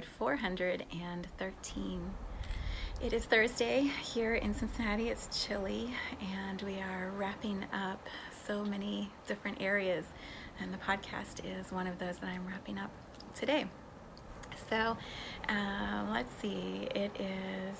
[0.00, 2.10] Episode 413.
[3.02, 5.10] It is Thursday here in Cincinnati.
[5.10, 5.90] It's chilly,
[6.32, 8.06] and we are wrapping up
[8.46, 10.06] so many different areas,
[10.58, 12.90] and the podcast is one of those that I'm wrapping up
[13.34, 13.66] today.
[14.70, 14.96] So,
[15.48, 17.78] um, let's see, it is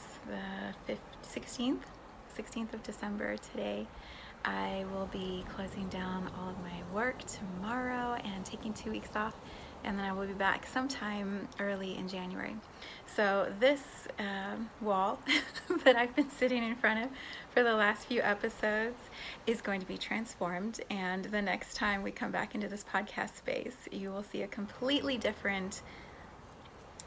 [0.87, 0.97] the
[1.27, 1.85] 16th,
[2.37, 3.87] 16th of December today.
[4.45, 9.35] I will be closing down all of my work tomorrow and taking two weeks off
[9.85, 12.57] and then I will be back sometime early in January.
[13.07, 13.83] So, this
[14.19, 15.19] um, wall
[15.85, 17.11] that I've been sitting in front of
[17.51, 18.99] for the last few episodes
[19.47, 20.81] is going to be transformed.
[20.91, 24.49] And the next time we come back into this podcast space, you will see a
[24.49, 25.83] completely different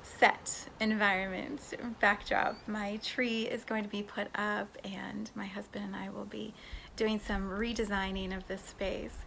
[0.04, 2.58] set environment backdrop.
[2.68, 6.54] My tree is going to be put up, and my husband and I will be
[6.96, 9.18] doing some redesigning of this space.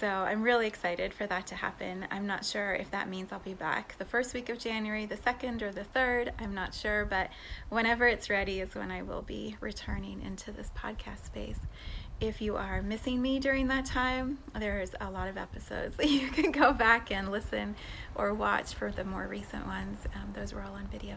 [0.00, 2.06] So I'm really excited for that to happen.
[2.10, 5.16] I'm not sure if that means I'll be back the first week of January, the
[5.16, 6.32] second, or the third.
[6.38, 7.30] I'm not sure, but
[7.68, 11.60] whenever it's ready is when I will be returning into this podcast space.
[12.20, 16.28] If you are missing me during that time, there's a lot of episodes that you
[16.28, 17.76] can go back and listen
[18.14, 19.98] or watch for the more recent ones.
[20.14, 21.16] Um, those were all on video.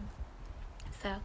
[1.02, 1.16] So,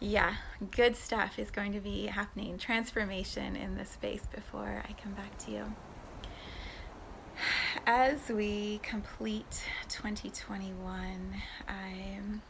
[0.00, 0.34] yeah,
[0.70, 2.56] good stuff is going to be happening.
[2.58, 5.64] Transformation in this space before I come back to you.
[7.86, 11.34] As we complete 2021,
[11.68, 12.42] I'm,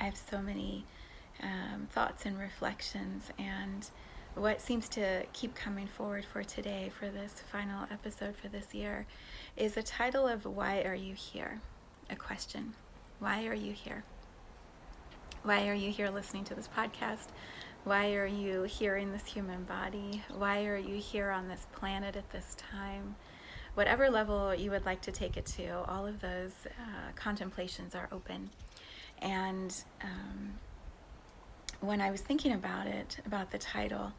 [0.00, 0.84] I have so many
[1.42, 3.88] um, thoughts and reflections, and
[4.34, 9.06] what seems to keep coming forward for today, for this final episode for this year,
[9.56, 11.60] is the title of Why Are You Here?
[12.10, 12.74] A question.
[13.18, 14.04] Why are you here?
[15.42, 17.28] Why are you here listening to this podcast?
[17.84, 20.22] Why are you here in this human body?
[20.36, 23.16] Why are you here on this planet at this time?
[23.78, 28.08] whatever level you would like to take it to, all of those uh, contemplations are
[28.10, 28.50] open.
[29.22, 29.72] And
[30.02, 30.54] um,
[31.78, 34.12] when I was thinking about it, about the title,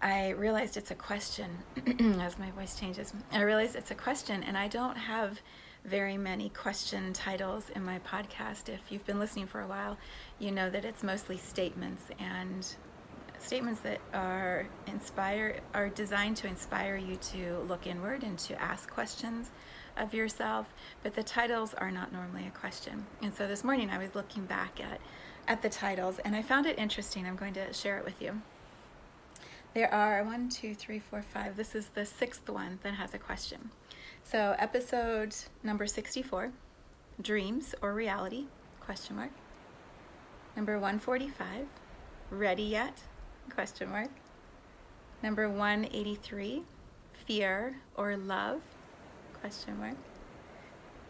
[0.00, 1.50] I realized it's a question
[2.20, 3.12] as my voice changes.
[3.32, 5.40] I realized it's a question, and I don't have
[5.84, 8.68] very many question titles in my podcast.
[8.68, 9.96] If you've been listening for a while,
[10.38, 12.66] you know that it's mostly statements and
[13.38, 18.90] statements that are inspire are designed to inspire you to look inward and to ask
[18.90, 19.50] questions
[19.96, 23.06] of yourself but the titles are not normally a question.
[23.22, 25.00] And so this morning i was looking back at
[25.48, 27.26] at the titles and i found it interesting.
[27.26, 28.42] I'm going to share it with you.
[29.72, 31.56] There are one two three four five.
[31.56, 33.70] This is the sixth one that has a question
[34.24, 36.52] so episode number 64
[37.20, 38.46] dreams or reality
[38.80, 39.30] question mark
[40.56, 41.66] number 145
[42.30, 43.02] ready yet
[43.54, 44.10] Question mark.
[45.22, 46.62] Number 183,
[47.26, 48.60] fear or love?
[49.40, 49.96] Question mark.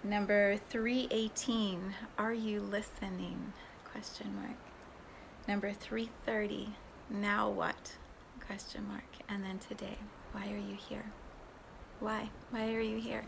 [0.03, 3.53] Number 318, are you listening?
[3.93, 4.57] Question mark.
[5.47, 6.71] Number 330,
[7.11, 7.97] now what?
[8.47, 9.05] Question mark.
[9.29, 9.99] And then today,
[10.33, 11.05] why are you here?
[12.01, 12.31] Why?
[12.49, 13.25] Why are you here?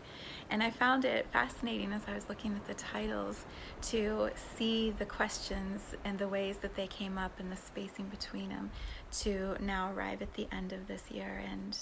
[0.49, 3.45] And I found it fascinating as I was looking at the titles
[3.83, 8.49] to see the questions and the ways that they came up and the spacing between
[8.49, 8.71] them
[9.19, 11.77] to now arrive at the end of this year and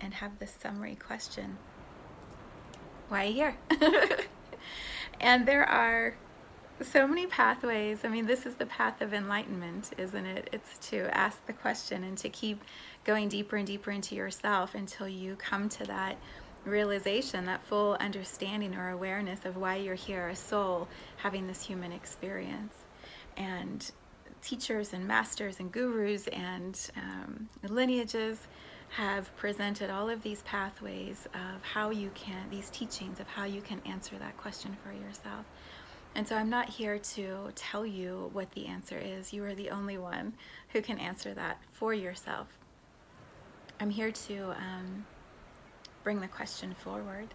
[0.00, 1.58] and have this summary question.
[3.08, 3.56] Why are you here?
[5.20, 6.16] and there are
[6.82, 7.98] so many pathways.
[8.04, 10.48] I mean, this is the path of enlightenment, isn't it?
[10.52, 12.62] It's to ask the question and to keep
[13.04, 16.16] going deeper and deeper into yourself until you come to that
[16.64, 21.92] realization, that full understanding or awareness of why you're here, a soul having this human
[21.92, 22.74] experience.
[23.36, 23.90] And
[24.42, 28.38] teachers and masters and gurus and um, lineages
[28.90, 33.62] have presented all of these pathways of how you can, these teachings of how you
[33.62, 35.46] can answer that question for yourself.
[36.14, 39.32] And so I'm not here to tell you what the answer is.
[39.32, 40.34] You are the only one
[40.68, 42.48] who can answer that for yourself.
[43.82, 45.04] I'm here to um,
[46.04, 47.34] bring the question forward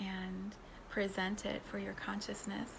[0.00, 0.56] and
[0.88, 2.70] present it for your consciousness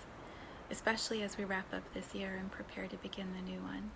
[0.74, 3.92] especially as we wrap up this year and prepare to begin the new one.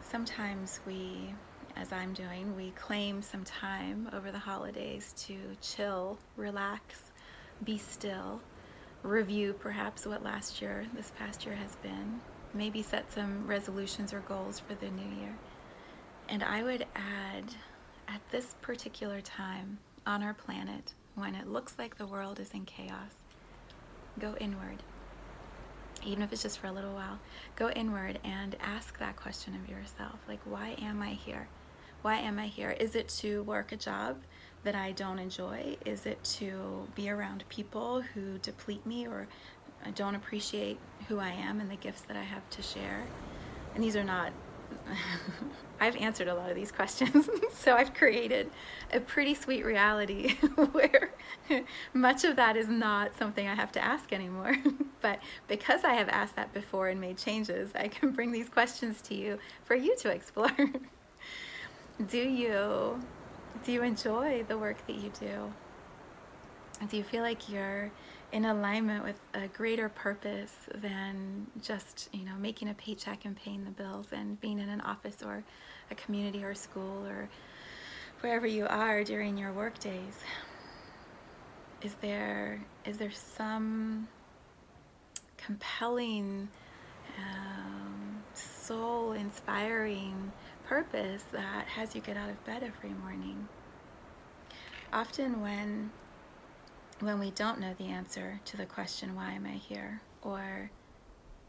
[0.00, 1.32] Sometimes we,
[1.76, 7.12] as I'm doing, we claim some time over the holidays to chill, relax,
[7.62, 8.40] be still,
[9.04, 12.20] review perhaps what last year, this past year has been,
[12.52, 15.36] maybe set some resolutions or goals for the new year.
[16.28, 17.54] And I would add,
[18.08, 22.64] at this particular time on our planet, when it looks like the world is in
[22.64, 23.12] chaos,
[24.18, 24.82] go inward.
[26.04, 27.18] Even if it's just for a little while,
[27.56, 31.48] go inward and ask that question of yourself like, why am I here?
[32.02, 32.70] Why am I here?
[32.70, 34.18] Is it to work a job
[34.64, 35.76] that I don't enjoy?
[35.86, 39.26] Is it to be around people who deplete me or
[39.94, 40.78] don't appreciate
[41.08, 43.06] who I am and the gifts that I have to share?
[43.74, 44.32] And these are not
[45.80, 48.50] I've answered a lot of these questions, so I've created
[48.92, 50.34] a pretty sweet reality
[50.72, 51.12] where
[51.92, 54.56] much of that is not something I have to ask anymore.
[55.00, 55.18] but
[55.48, 59.14] because I have asked that before and made changes, I can bring these questions to
[59.14, 60.70] you for you to explore.
[62.08, 63.00] do you
[63.64, 65.52] do you enjoy the work that you do?
[66.88, 67.90] Do you feel like you're
[68.34, 73.64] in alignment with a greater purpose than just you know making a paycheck and paying
[73.64, 75.44] the bills and being in an office or
[75.92, 77.28] a community or school or
[78.20, 80.18] wherever you are during your work days.
[81.80, 84.08] Is there is there some
[85.36, 86.48] compelling
[87.16, 90.32] um, soul inspiring
[90.66, 93.46] purpose that has you get out of bed every morning?
[94.92, 95.92] Often when
[97.00, 100.00] when we don't know the answer to the question, why am I here?
[100.22, 100.70] Or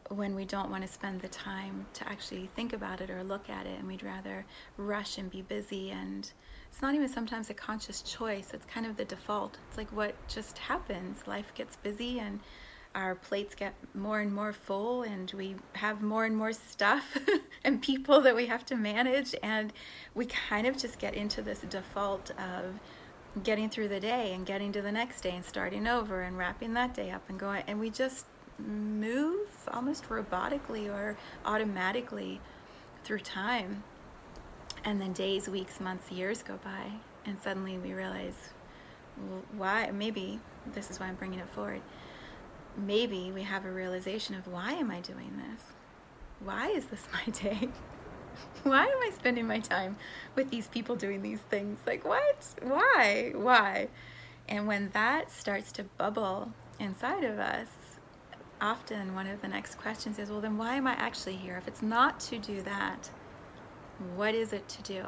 [0.09, 3.50] when we don't want to spend the time to actually think about it or look
[3.50, 4.45] at it and we'd rather
[4.77, 6.31] rush and be busy and
[6.69, 10.15] it's not even sometimes a conscious choice it's kind of the default it's like what
[10.27, 12.39] just happens life gets busy and
[12.94, 17.18] our plates get more and more full and we have more and more stuff
[17.63, 19.74] and people that we have to manage and
[20.13, 22.80] we kind of just get into this default of
[23.43, 26.73] getting through the day and getting to the next day and starting over and wrapping
[26.73, 28.25] that day up and going and we just
[28.57, 32.39] move almost robotically or automatically
[33.03, 33.83] through time.
[34.85, 36.91] And then days weeks months years go by
[37.25, 38.53] and suddenly we realize
[39.17, 40.39] well, why maybe
[40.73, 41.81] this is why i'm bringing it forward.
[42.77, 45.63] Maybe we have a realization of why am i doing this?
[46.39, 47.69] Why is this my day
[48.63, 49.95] why am I spending my time
[50.35, 51.79] with these people doing these things?
[51.85, 52.45] Like, what?
[52.61, 53.31] Why?
[53.35, 53.87] Why?
[54.47, 57.67] And when that starts to bubble inside of us,
[58.61, 61.57] often one of the next questions is, well, then why am I actually here?
[61.57, 63.09] If it's not to do that,
[64.15, 65.05] what is it to do?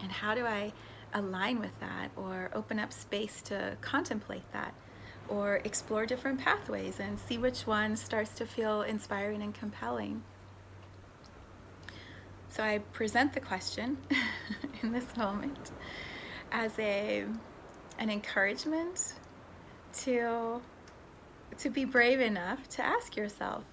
[0.00, 0.72] And how do I
[1.12, 4.74] align with that or open up space to contemplate that?
[5.28, 10.22] Or explore different pathways and see which one starts to feel inspiring and compelling.
[12.50, 13.96] So I present the question
[14.82, 15.70] in this moment
[16.52, 17.24] as a
[17.98, 19.14] an encouragement
[19.92, 20.60] to
[21.58, 23.64] to be brave enough to ask yourself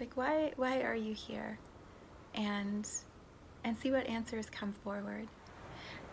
[0.00, 1.58] like why why are you here
[2.34, 2.88] and
[3.64, 5.26] and see what answers come forward.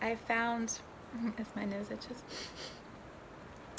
[0.02, 0.78] I found
[1.38, 2.22] as my nose itches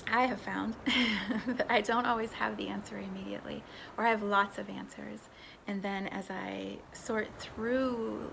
[0.09, 0.75] I have found
[1.47, 3.61] that I don't always have the answer immediately,
[3.97, 5.19] or I have lots of answers.
[5.67, 8.31] And then as I sort through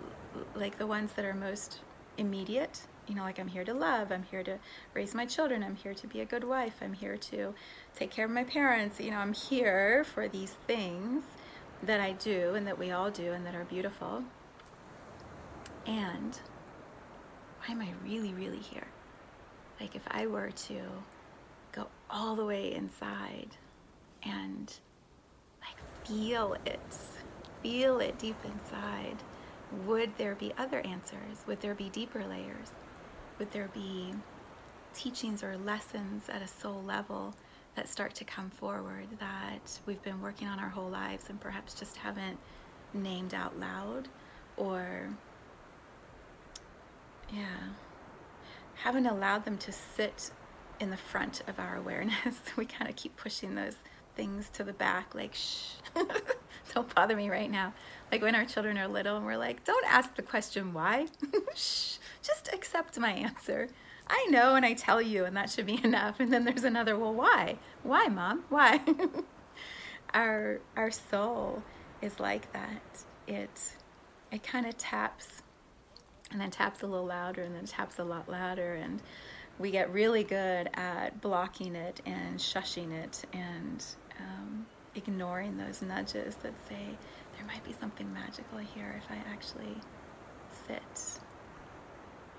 [0.54, 1.80] like the ones that are most
[2.16, 4.58] immediate, you know, like I'm here to love, I'm here to
[4.94, 7.54] raise my children, I'm here to be a good wife, I'm here to
[7.94, 11.24] take care of my parents, you know, I'm here for these things
[11.82, 14.22] that I do and that we all do and that are beautiful.
[15.86, 16.38] And
[17.58, 18.86] why am I really, really here?
[19.80, 20.80] Like if I were to
[21.72, 23.48] go all the way inside
[24.22, 24.72] and
[25.64, 26.80] like feel it,
[27.62, 29.16] feel it deep inside.
[29.86, 31.44] Would there be other answers?
[31.46, 32.70] Would there be deeper layers?
[33.38, 34.12] Would there be
[34.94, 37.34] teachings or lessons at a soul level
[37.74, 41.74] that start to come forward that we've been working on our whole lives and perhaps
[41.74, 42.38] just haven't
[42.92, 44.08] named out loud
[44.56, 45.08] or
[47.32, 47.72] yeah
[48.76, 50.30] haven't allowed them to sit
[50.80, 52.40] in the front of our awareness.
[52.56, 53.76] we kind of keep pushing those
[54.16, 55.72] things to the back, like, shh,
[56.74, 57.74] don't bother me right now.
[58.10, 61.06] Like when our children are little and we're like, don't ask the question why,
[61.54, 63.68] shh, just accept my answer.
[64.06, 66.20] I know and I tell you, and that should be enough.
[66.20, 67.58] And then there's another, well, why?
[67.82, 68.44] Why, mom?
[68.48, 68.80] Why?
[70.14, 71.62] our our soul
[72.00, 73.04] is like that.
[73.26, 73.72] It
[74.30, 75.42] it kind of taps
[76.30, 79.00] and then taps a little louder and then taps a lot louder and
[79.58, 83.84] we get really good at blocking it and shushing it and
[84.20, 86.96] um, ignoring those nudges that say
[87.36, 89.76] there might be something magical here if I actually
[90.66, 91.20] sit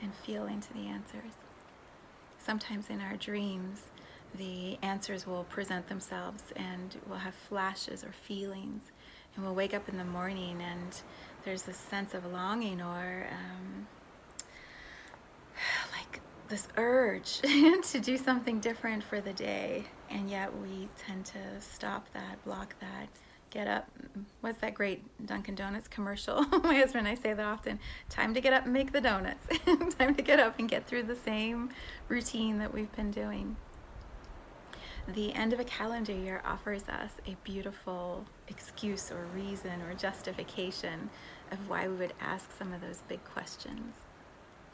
[0.01, 1.33] and feel into the answers.
[2.39, 3.81] Sometimes in our dreams,
[4.35, 8.83] the answers will present themselves and we'll have flashes or feelings.
[9.35, 11.01] And we'll wake up in the morning and
[11.43, 13.87] there's this sense of longing or um,
[16.47, 19.85] this urge to do something different for the day.
[20.09, 23.07] And yet we tend to stop that, block that,
[23.49, 23.89] get up.
[24.41, 26.43] What's that great Dunkin' Donuts commercial?
[26.63, 27.79] My husband and I say that often.
[28.09, 29.45] Time to get up and make the donuts.
[29.97, 31.69] Time to get up and get through the same
[32.07, 33.55] routine that we've been doing.
[35.07, 41.09] The end of a calendar year offers us a beautiful excuse or reason or justification
[41.51, 43.93] of why we would ask some of those big questions.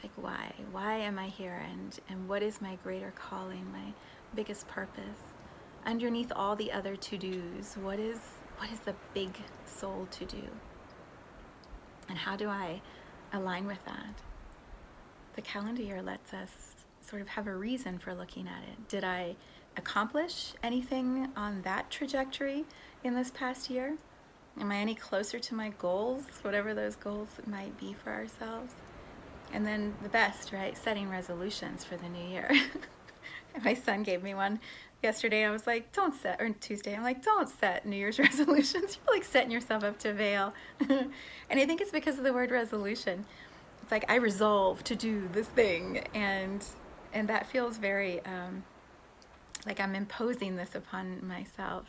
[0.02, 0.52] Like why?
[0.72, 3.92] Why am I here and, and what is my greater calling, my
[4.34, 5.20] biggest purpose?
[5.86, 8.18] Underneath all the other to-dos, what is
[8.58, 10.42] what is the big soul to do?
[12.08, 12.80] And how do I
[13.32, 14.22] align with that?
[15.34, 16.50] The calendar year lets us
[17.00, 18.88] sort of have a reason for looking at it.
[18.88, 19.36] Did I
[19.76, 22.64] accomplish anything on that trajectory
[23.02, 23.96] in this past year?
[24.60, 28.74] Am I any closer to my goals, whatever those goals might be for ourselves?
[29.52, 30.76] And then the best, right?
[30.76, 32.50] Setting resolutions for the new year.
[33.64, 34.60] my son gave me one
[35.02, 35.44] yesterday.
[35.44, 38.98] I was like, don't set, or Tuesday, I'm like, don't set New Year's resolutions.
[39.04, 40.54] You're like setting yourself up to fail.
[40.80, 41.10] and
[41.50, 43.24] I think it's because of the word resolution.
[43.82, 45.98] It's like, I resolve to do this thing.
[46.14, 46.64] And,
[47.12, 48.62] and that feels very, um,
[49.66, 51.86] like I'm imposing this upon myself.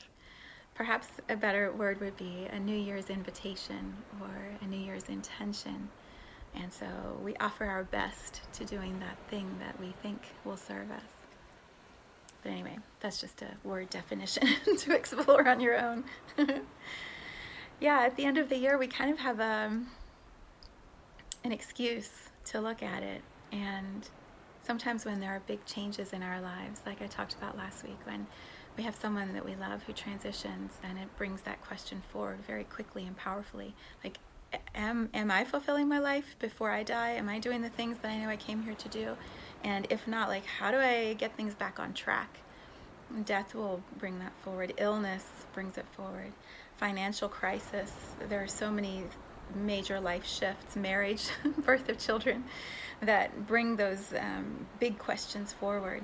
[0.75, 5.89] Perhaps a better word would be a New Year's invitation or a New Year's intention.
[6.55, 6.85] And so
[7.23, 11.01] we offer our best to doing that thing that we think will serve us.
[12.43, 14.47] But anyway, that's just a word definition
[14.79, 16.03] to explore on your own.
[17.79, 19.87] yeah, at the end of the year, we kind of have um,
[21.43, 22.11] an excuse
[22.45, 23.21] to look at it.
[23.51, 24.07] And
[24.61, 27.99] sometimes when there are big changes in our lives, like I talked about last week,
[28.03, 28.27] when
[28.77, 32.63] we have someone that we love who transitions and it brings that question forward very
[32.63, 33.73] quickly and powerfully.
[34.03, 34.17] Like,
[34.75, 37.11] am, am I fulfilling my life before I die?
[37.11, 39.15] Am I doing the things that I know I came here to do?
[39.63, 42.39] And if not, like, how do I get things back on track?
[43.25, 44.73] Death will bring that forward.
[44.77, 46.33] Illness brings it forward.
[46.77, 47.91] Financial crisis.
[48.27, 49.03] There are so many
[49.55, 51.29] major life shifts, marriage,
[51.59, 52.43] birth of children,
[53.01, 56.03] that bring those um, big questions forward.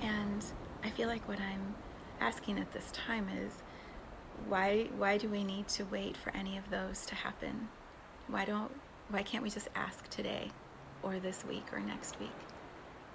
[0.00, 0.44] And
[0.84, 1.74] I feel like what I'm
[2.20, 3.52] asking at this time is
[4.48, 7.68] why why do we need to wait for any of those to happen?
[8.28, 8.70] Why don't
[9.08, 10.50] why can't we just ask today?
[11.02, 12.30] or this week or next week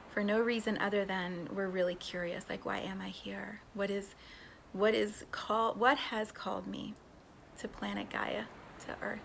[0.10, 4.16] for no reason other than we're really curious like why am i here what is
[4.74, 6.94] what is called what has called me
[7.58, 8.44] to planet gaia
[8.80, 9.20] to earth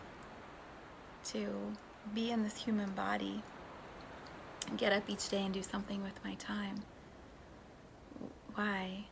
[1.24, 1.48] to
[2.14, 3.42] be in this human body
[4.68, 6.82] and get up each day and do something with my time
[8.54, 9.04] why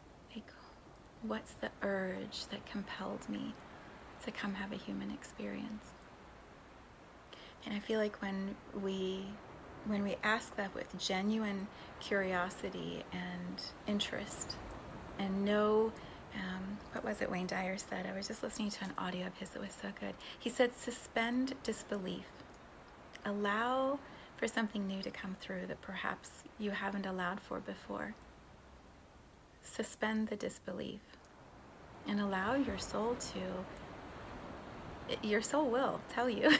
[1.22, 3.52] what's the urge that compelled me
[4.24, 5.86] to come have a human experience
[7.64, 9.24] and I feel like when we
[9.86, 11.66] when we ask that with genuine
[12.00, 14.56] curiosity and interest
[15.18, 15.92] and no
[16.34, 18.06] um, what was it Wayne Dyer said?
[18.06, 20.14] I was just listening to an audio of his that was so good.
[20.38, 22.26] He said, suspend disbelief.
[23.24, 23.98] Allow
[24.36, 28.14] for something new to come through that perhaps you haven't allowed for before.
[29.70, 31.00] Suspend the disbelief
[32.06, 33.40] and allow your soul to
[35.22, 36.50] your soul will tell you.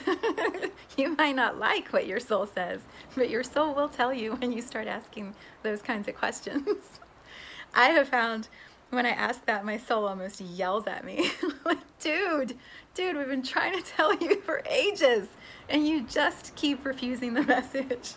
[0.97, 2.79] you might not like what your soul says,
[3.15, 6.99] but your soul will tell you when you start asking those kinds of questions.
[7.75, 8.47] I have found
[8.89, 11.29] when I ask that, my soul almost yells at me
[11.65, 12.57] like, dude,
[12.95, 15.27] dude, we've been trying to tell you for ages,
[15.69, 18.13] and you just keep refusing the message.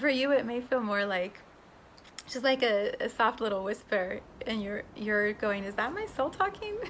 [0.00, 1.38] for you, it may feel more like
[2.30, 6.30] just like a, a soft little whisper, and you're you're going, "Is that my soul
[6.30, 6.76] talking?"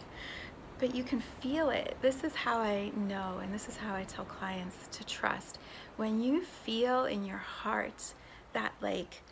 [0.78, 1.96] but you can feel it.
[2.00, 5.58] This is how I know, and this is how I tell clients to trust.
[5.96, 8.14] When you feel in your heart
[8.54, 9.22] that, like,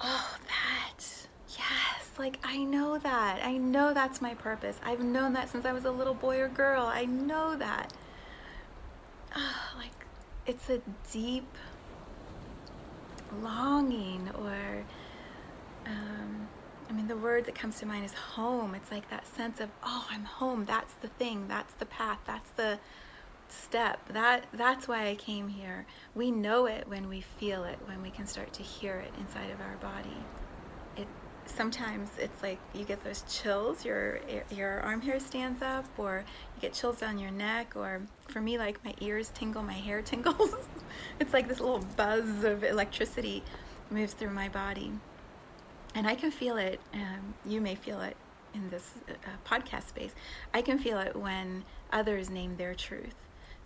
[0.00, 1.04] oh, that,
[1.50, 3.40] yes, like I know that.
[3.44, 4.80] I know that's my purpose.
[4.82, 6.84] I've known that since I was a little boy or girl.
[6.84, 7.92] I know that.
[9.36, 10.06] Oh, like,
[10.46, 10.80] it's a
[11.10, 11.46] deep
[13.40, 14.84] longing or,
[15.86, 16.48] um,
[16.88, 18.74] I mean, the word that comes to mind is home.
[18.74, 20.64] It's like that sense of, oh, I'm home.
[20.64, 21.48] That's the thing.
[21.48, 22.18] That's the path.
[22.26, 22.78] That's the
[23.48, 24.08] step.
[24.08, 25.86] That that's why I came here.
[26.14, 29.50] We know it when we feel it, when we can start to hear it inside
[29.50, 30.16] of our body.
[30.96, 31.08] It
[31.54, 36.60] sometimes it's like you get those chills, your your arm hair stands up, or you
[36.60, 40.54] get chills down your neck, or for me, like my ears tingle, my hair tingles.
[41.20, 43.42] it's like this little buzz of electricity
[43.90, 44.92] moves through my body,
[45.94, 46.80] and I can feel it.
[46.94, 48.16] Um, you may feel it
[48.54, 49.12] in this uh,
[49.48, 50.14] podcast space.
[50.52, 53.14] I can feel it when others name their truth.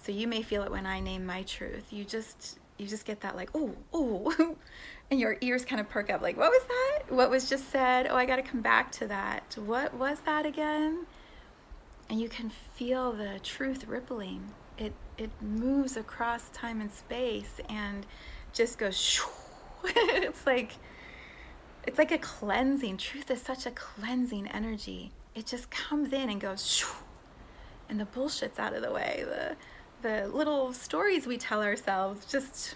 [0.02, 1.92] So you may feel it when I name my truth.
[1.92, 4.56] You just you just get that like oh oh
[5.10, 7.14] and your ears kind of perk up like what was that?
[7.14, 8.06] What was just said?
[8.10, 9.56] Oh i got to come back to that.
[9.64, 11.06] What was that again?
[12.08, 14.52] And you can feel the truth rippling.
[14.78, 18.06] It it moves across time and space and
[18.52, 19.20] just goes
[19.84, 20.72] it's like
[21.86, 22.96] it's like a cleansing.
[22.96, 25.12] Truth is such a cleansing energy.
[25.34, 26.84] It just comes in and goes
[27.88, 29.24] and the bullshit's out of the way.
[29.24, 29.56] The
[30.02, 32.74] the little stories we tell ourselves just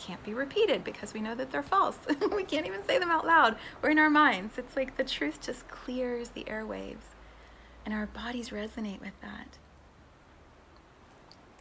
[0.00, 1.98] can't be repeated because we know that they're false.
[2.34, 4.58] we can't even say them out loud We're in our minds.
[4.58, 7.14] It's like the truth just clears the airwaves
[7.84, 9.58] and our bodies resonate with that.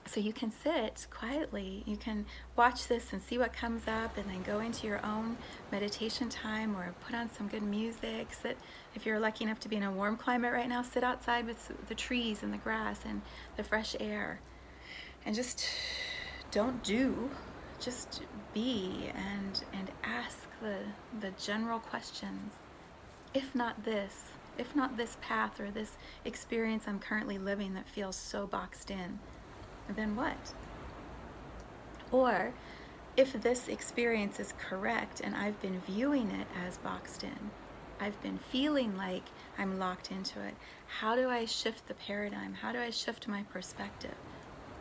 [0.06, 4.28] So you can sit quietly, you can watch this and see what comes up, and
[4.28, 5.38] then go into your own
[5.72, 8.34] meditation time or put on some good music.
[8.34, 8.58] Sit,
[8.96, 11.72] if you're lucky enough to be in a warm climate right now, sit outside with
[11.88, 13.22] the trees and the grass and
[13.56, 14.40] the fresh air.
[15.28, 15.64] And just
[16.50, 17.30] don't do,
[17.80, 18.22] just
[18.54, 20.80] be and, and ask the,
[21.20, 22.54] the general questions.
[23.34, 28.16] If not this, if not this path or this experience I'm currently living that feels
[28.16, 29.20] so boxed in
[29.96, 30.54] then what?
[32.12, 32.54] Or
[33.18, 37.52] if this experience is correct and I've been viewing it as boxed in,
[38.00, 39.24] I've been feeling like
[39.58, 40.56] I'm locked into it,
[40.88, 42.54] how do I shift the paradigm?
[42.54, 44.16] How do I shift my perspective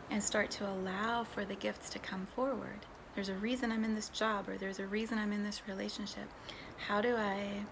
[0.09, 2.85] and start to allow for the gifts to come forward?
[3.15, 6.29] There's a reason I'm in this job or there's a reason I'm in this relationship.
[6.77, 7.65] How do I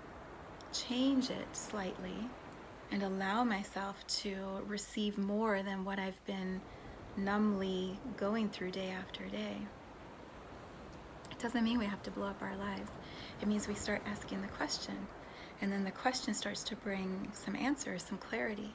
[0.74, 2.30] change it slightly
[2.92, 6.62] and allow myself to receive more than what I've been
[7.18, 9.58] numbly going through day after day.
[11.32, 12.92] It doesn't mean we have to blow up our lives.
[13.42, 14.96] It means we start asking the question,
[15.62, 18.74] and then the question starts to bring some answers, some clarity,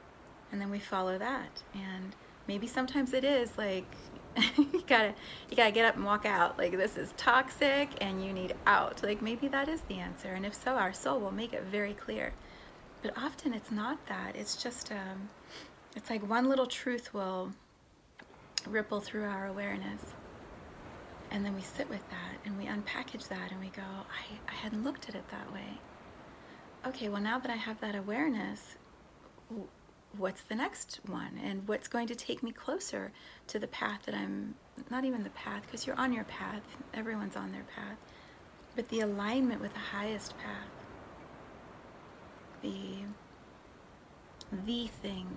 [0.51, 1.63] and then we follow that.
[1.73, 2.15] And
[2.47, 3.95] maybe sometimes it is like
[4.57, 5.13] you gotta
[5.49, 6.57] you gotta get up and walk out.
[6.57, 9.03] Like this is toxic, and you need out.
[9.03, 11.93] Like maybe that is the answer, and if so, our soul will make it very
[11.93, 12.33] clear.
[13.01, 14.35] But often it's not that.
[14.35, 15.29] It's just um,
[15.95, 17.51] it's like one little truth will
[18.67, 20.01] ripple through our awareness.
[21.31, 24.53] And then we sit with that and we unpackage that and we go, I, I
[24.53, 25.79] hadn't looked at it that way.
[26.85, 28.75] Okay, well, now that I have that awareness,
[30.17, 31.39] what's the next one?
[31.43, 33.11] And what's going to take me closer
[33.47, 34.55] to the path that I'm
[34.89, 36.61] not even the path, because you're on your path,
[36.93, 37.97] everyone's on their path,
[38.75, 40.69] but the alignment with the highest path.
[42.61, 42.95] The,
[44.65, 45.27] the thing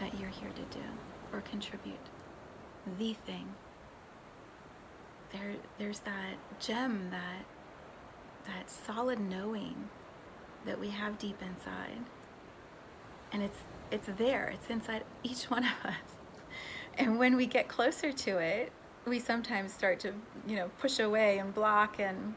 [0.00, 0.84] that you're here to do
[1.32, 2.06] or contribute
[2.98, 3.46] the thing.
[5.32, 7.44] There, there's that gem, that
[8.46, 9.90] that solid knowing
[10.64, 12.00] that we have deep inside,
[13.30, 13.58] and it's
[13.90, 14.48] it's there.
[14.48, 15.96] It's inside each one of us.
[16.96, 18.72] And when we get closer to it,
[19.06, 20.12] we sometimes start to,
[20.46, 22.34] you know, push away and block and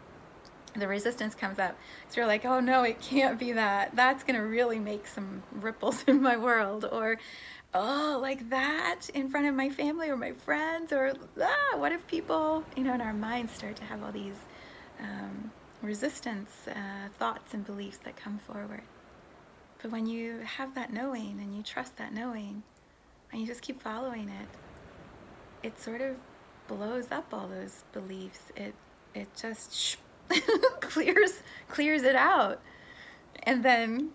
[0.76, 1.78] the resistance comes up.
[2.10, 3.96] So you're like, oh no, it can't be that.
[3.96, 6.88] That's going to really make some ripples in my world.
[6.90, 7.18] Or
[7.74, 12.06] oh, like that in front of my family or my friends, or ah, what if
[12.08, 14.36] people, you know, in our minds start to have all these
[15.00, 18.84] um, resistance uh, thoughts and beliefs that come forward.
[19.82, 22.64] But when you have that knowing and you trust that knowing
[23.32, 24.48] and you just keep following it,
[25.68, 26.16] it sort of
[26.68, 28.52] blows up all those beliefs.
[28.56, 28.76] It
[29.14, 29.98] it just
[30.82, 32.62] clears clears it out.
[33.44, 34.12] And then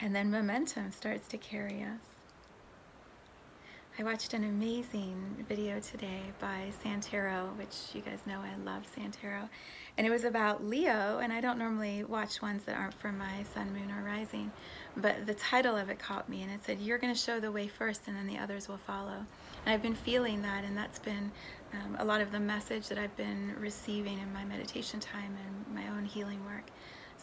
[0.00, 2.14] and then momentum starts to carry us.
[3.96, 9.48] I watched an amazing video today by Santero, which you guys know I love Santero.
[9.96, 13.44] And it was about Leo, and I don't normally watch ones that aren't from my
[13.54, 14.50] sun, moon, or rising.
[14.96, 17.52] But the title of it caught me, and it said, You're going to show the
[17.52, 19.24] way first, and then the others will follow.
[19.64, 21.30] And I've been feeling that, and that's been
[21.72, 25.74] um, a lot of the message that I've been receiving in my meditation time and
[25.74, 26.70] my own healing work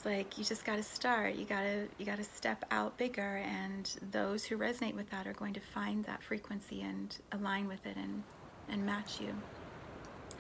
[0.02, 2.98] it's like you just got to start you got to you got to step out
[2.98, 7.68] bigger and those who resonate with that are going to find that frequency and align
[7.68, 8.24] with it and
[8.70, 9.34] and match you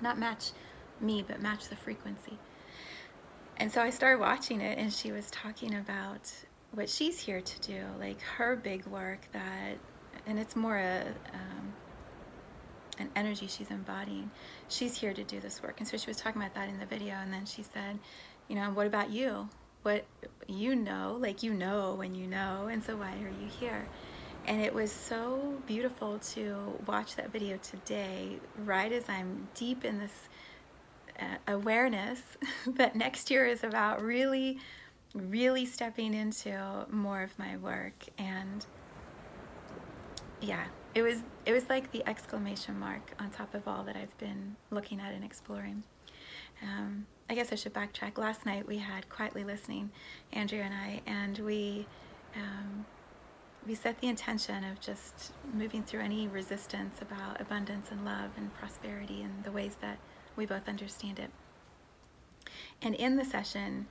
[0.02, 0.52] not match
[1.02, 2.38] me but match the frequency
[3.58, 6.32] and so i started watching it and she was talking about
[6.74, 9.78] what she's here to do like her big work that
[10.26, 11.74] and it's more a um,
[13.00, 14.30] an energy she's embodying
[14.68, 16.86] she's here to do this work and so she was talking about that in the
[16.86, 17.98] video and then she said
[18.52, 19.48] you know, what about you?
[19.84, 20.04] What
[20.46, 23.88] you know, like you know when you know, and so why are you here?
[24.46, 30.00] And it was so beautiful to watch that video today, right as I'm deep in
[30.00, 30.28] this
[31.48, 32.22] awareness
[32.68, 34.60] that next year is about really,
[35.14, 38.06] really stepping into more of my work.
[38.18, 38.66] And
[40.42, 44.18] yeah, it was it was like the exclamation mark on top of all that I've
[44.18, 45.84] been looking at and exploring.
[46.62, 48.18] Um, I guess I should backtrack.
[48.18, 49.92] Last night we had quietly listening,
[50.34, 51.88] Andrea and I, and we.
[52.36, 52.86] Um,
[53.68, 58.52] we set the intention of just moving through any resistance about abundance and love and
[58.56, 60.00] prosperity and the ways that
[60.36, 61.30] we both understand it.
[62.82, 63.88] And in the session,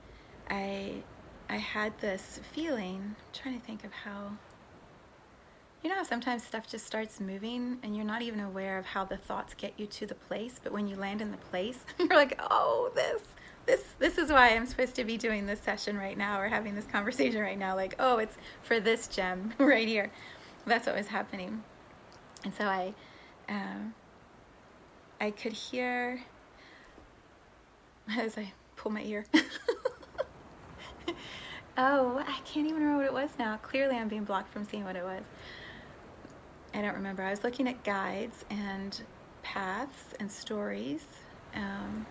[0.49, 1.03] I
[1.49, 4.37] I had this feeling, trying to think of how
[5.83, 9.17] you know sometimes stuff just starts moving and you're not even aware of how the
[9.17, 12.39] thoughts get you to the place, but when you land in the place, you're like,
[12.49, 13.21] "Oh, this
[13.65, 16.75] this this is why I'm supposed to be doing this session right now or having
[16.75, 17.75] this conversation right now.
[17.75, 20.11] Like, oh, it's for this gem right here.
[20.65, 21.63] That's what was happening.
[22.43, 22.93] And so I,
[23.49, 23.93] um,
[25.19, 26.23] I could hear
[28.17, 29.25] as I pull my ear.
[31.77, 33.57] oh, I can't even remember what it was now.
[33.57, 35.23] Clearly, I'm being blocked from seeing what it was.
[36.73, 37.23] I don't remember.
[37.23, 39.01] I was looking at guides and
[39.43, 41.03] paths and stories.
[41.53, 42.05] Um,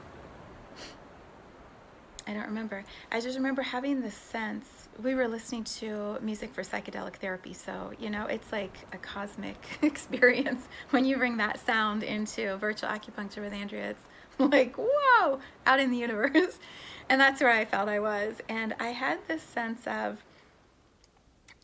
[2.26, 2.85] I don't remember.
[3.11, 4.88] I just remember having this sense.
[5.03, 9.57] We were listening to music for psychedelic therapy, so you know, it's like a cosmic
[9.83, 13.90] experience when you bring that sound into virtual acupuncture with Andrea.
[13.90, 14.03] It's
[14.50, 16.59] like, whoa, out in the universe.
[17.09, 18.37] And that's where I felt I was.
[18.48, 20.22] And I had this sense of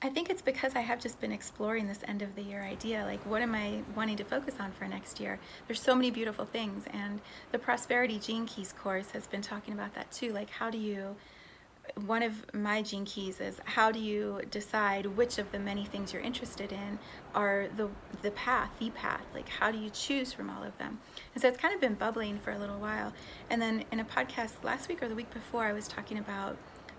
[0.03, 3.05] I think it's because I have just been exploring this end of the year idea.
[3.05, 5.39] Like, what am I wanting to focus on for next year?
[5.67, 6.85] There's so many beautiful things.
[6.93, 10.33] And the Prosperity Gene Keys course has been talking about that too.
[10.33, 11.17] Like, how do you,
[12.05, 16.13] one of my gene keys is how do you decide which of the many things
[16.13, 16.99] you're interested in
[17.35, 17.89] are the,
[18.21, 19.23] the path, the path?
[19.33, 20.99] Like, how do you choose from all of them?
[21.35, 23.15] And so it's kind of been bubbling for a little while.
[23.49, 26.59] And then in a podcast last week or the week before, I was talking about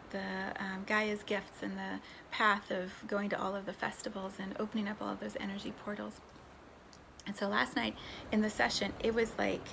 [0.09, 0.23] the
[0.59, 1.99] um, Gaia's gifts and the
[2.31, 5.73] path of going to all of the festivals and opening up all of those energy
[5.85, 6.21] portals.
[7.27, 7.95] And so last night
[8.31, 9.67] in the session, it was like,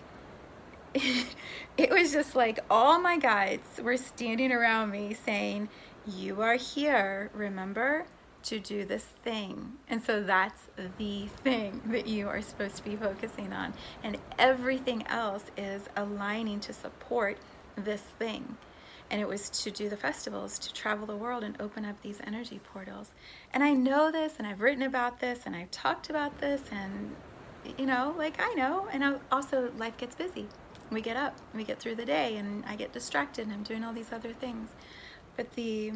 [1.76, 5.68] it was just like all my guides were standing around me saying,
[6.06, 8.06] You are here, remember?
[8.44, 9.72] To do this thing.
[9.88, 13.72] And so that's the thing that you are supposed to be focusing on.
[14.02, 17.38] And everything else is aligning to support
[17.76, 18.56] this thing
[19.10, 22.18] and it was to do the festivals, to travel the world and open up these
[22.26, 23.10] energy portals.
[23.52, 27.14] And I know this, and I've written about this, and I've talked about this, and
[27.78, 28.88] you know, like I know.
[28.92, 30.48] And also, life gets busy.
[30.90, 33.84] We get up, we get through the day, and I get distracted, and I'm doing
[33.84, 34.68] all these other things.
[35.36, 35.92] But the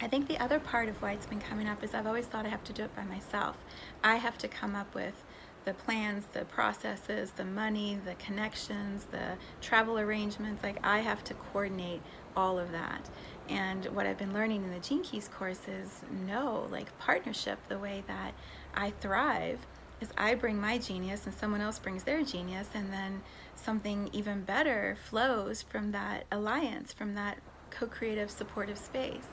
[0.00, 2.44] I think the other part of why it's been coming up is I've always thought
[2.44, 3.56] I have to do it by myself.
[4.02, 5.24] I have to come up with
[5.64, 10.62] the plans, the processes, the money, the connections, the travel arrangements.
[10.62, 12.02] Like I have to coordinate
[12.36, 13.08] all of that.
[13.48, 17.78] And what I've been learning in the Gene Keys course is no, like partnership, the
[17.78, 18.34] way that
[18.74, 19.60] I thrive
[20.00, 23.22] is I bring my genius and someone else brings their genius, and then
[23.64, 27.38] something even better flows from that alliance, from that
[27.70, 29.26] co creative supportive space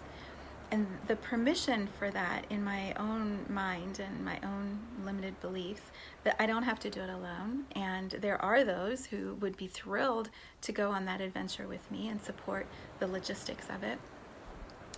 [0.71, 5.81] and the permission for that in my own mind and my own limited beliefs
[6.23, 7.65] that I don't have to do it alone.
[7.75, 10.29] And there are those who would be thrilled
[10.61, 12.67] to go on that adventure with me and support
[12.99, 13.99] the logistics of it.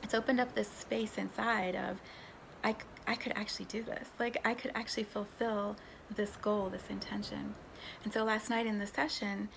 [0.04, 2.00] It's opened up this space inside of
[2.64, 2.76] I,
[3.08, 4.08] I could actually do this.
[4.20, 5.76] Like I could actually fulfill
[6.16, 7.56] this goal, this intention.
[8.04, 9.50] And so last night in the session,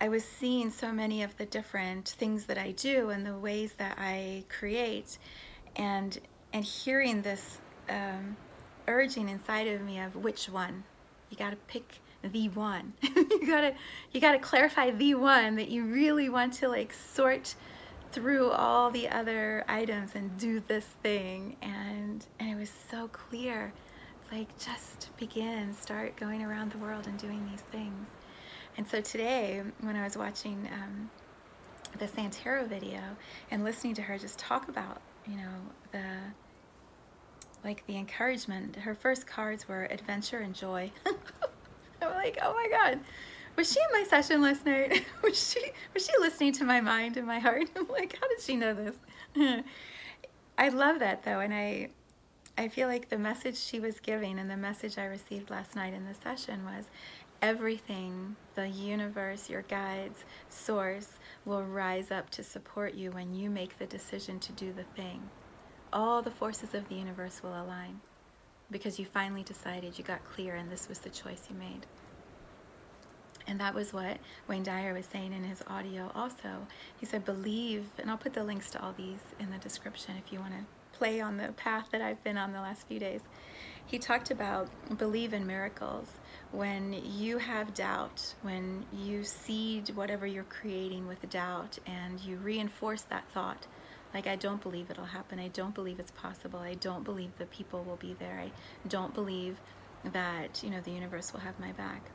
[0.00, 3.74] I was seeing so many of the different things that I do and the ways
[3.74, 5.18] that I create
[5.76, 6.18] and
[6.52, 7.58] and hearing this
[7.88, 8.36] um,
[8.86, 10.84] urging inside of me of which one?
[11.30, 12.94] You got to pick the one.
[13.44, 13.74] You gotta
[14.12, 17.54] you gotta clarify the one that you really want to like sort
[18.10, 21.56] through all the other items and do this thing.
[21.60, 23.74] And and it was so clear
[24.32, 28.08] like just begin start going around the world and doing these things
[28.76, 31.10] and so today when i was watching um,
[31.98, 33.00] the santero video
[33.50, 35.52] and listening to her just talk about you know,
[35.92, 36.04] the
[37.64, 38.76] like the encouragement.
[38.76, 40.90] Her first cards were adventure and joy.
[42.02, 43.00] I'm like, oh my god,
[43.56, 45.04] was she in my session last night?
[45.22, 45.60] was she
[45.94, 47.70] was she listening to my mind and my heart?
[47.76, 49.64] I'm like, how did she know this?
[50.58, 51.88] I love that though, and I
[52.56, 55.92] I feel like the message she was giving and the message I received last night
[55.92, 56.84] in the session was
[57.42, 61.08] everything, the universe, your guides, source,
[61.44, 65.20] will rise up to support you when you make the decision to do the thing.
[65.92, 68.00] All the forces of the universe will align
[68.70, 71.86] because you finally decided, you got clear, and this was the choice you made.
[73.48, 76.66] And that was what Wayne Dyer was saying in his audio also.
[76.98, 80.32] He said, believe, and I'll put the links to all these in the description if
[80.32, 80.64] you want to
[80.98, 83.20] play on the path that I've been on the last few days.
[83.86, 86.08] He talked about believe in miracles.
[86.52, 93.02] When you have doubt, when you seed whatever you're creating with doubt and you reinforce
[93.02, 93.66] that thought,
[94.14, 95.38] like, I don't believe it'll happen.
[95.38, 96.60] I don't believe it's possible.
[96.60, 98.40] I don't believe the people will be there.
[98.40, 98.52] I
[98.88, 99.58] don't believe
[100.12, 102.10] that, you know, the universe will have my back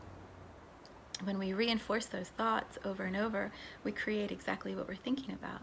[1.23, 3.51] when we reinforce those thoughts over and over,
[3.83, 5.61] we create exactly what we're thinking about.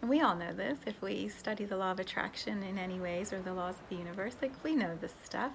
[0.00, 3.40] We all know this if we study the law of attraction in any ways or
[3.40, 5.50] the laws of the universe, like we know this stuff,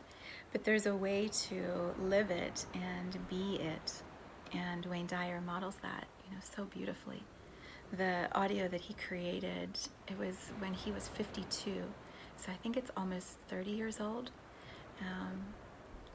[0.51, 4.03] but there's a way to live it and be it.
[4.53, 7.23] And Wayne Dyer models that, you know, so beautifully.
[7.93, 9.79] The audio that he created,
[10.09, 11.81] it was when he was 52.
[12.35, 14.31] So I think it's almost 30 years old.
[14.99, 15.53] Um,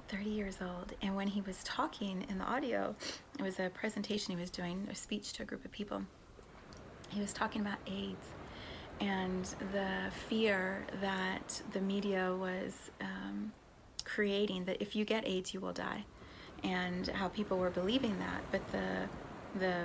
[0.08, 0.92] 30 years old.
[1.00, 2.94] And when he was talking in the audio,
[3.38, 6.02] it was a presentation he was doing, a speech to a group of people.
[7.08, 8.26] He was talking about AIDS
[9.00, 13.52] and the fear that the media was um,
[14.04, 16.04] creating that if you get AIDS, you will die,
[16.64, 18.42] and how people were believing that.
[18.50, 19.08] But the
[19.58, 19.84] the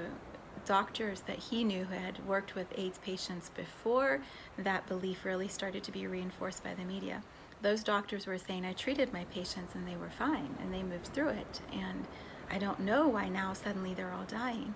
[0.65, 4.21] doctors that he knew who had worked with AIDS patients before
[4.57, 7.21] that belief really started to be reinforced by the media
[7.63, 11.07] those doctors were saying, I treated my patients and they were fine and they moved
[11.07, 11.61] through it.
[11.71, 12.05] And
[12.51, 14.75] I don't know why now suddenly they're all dying.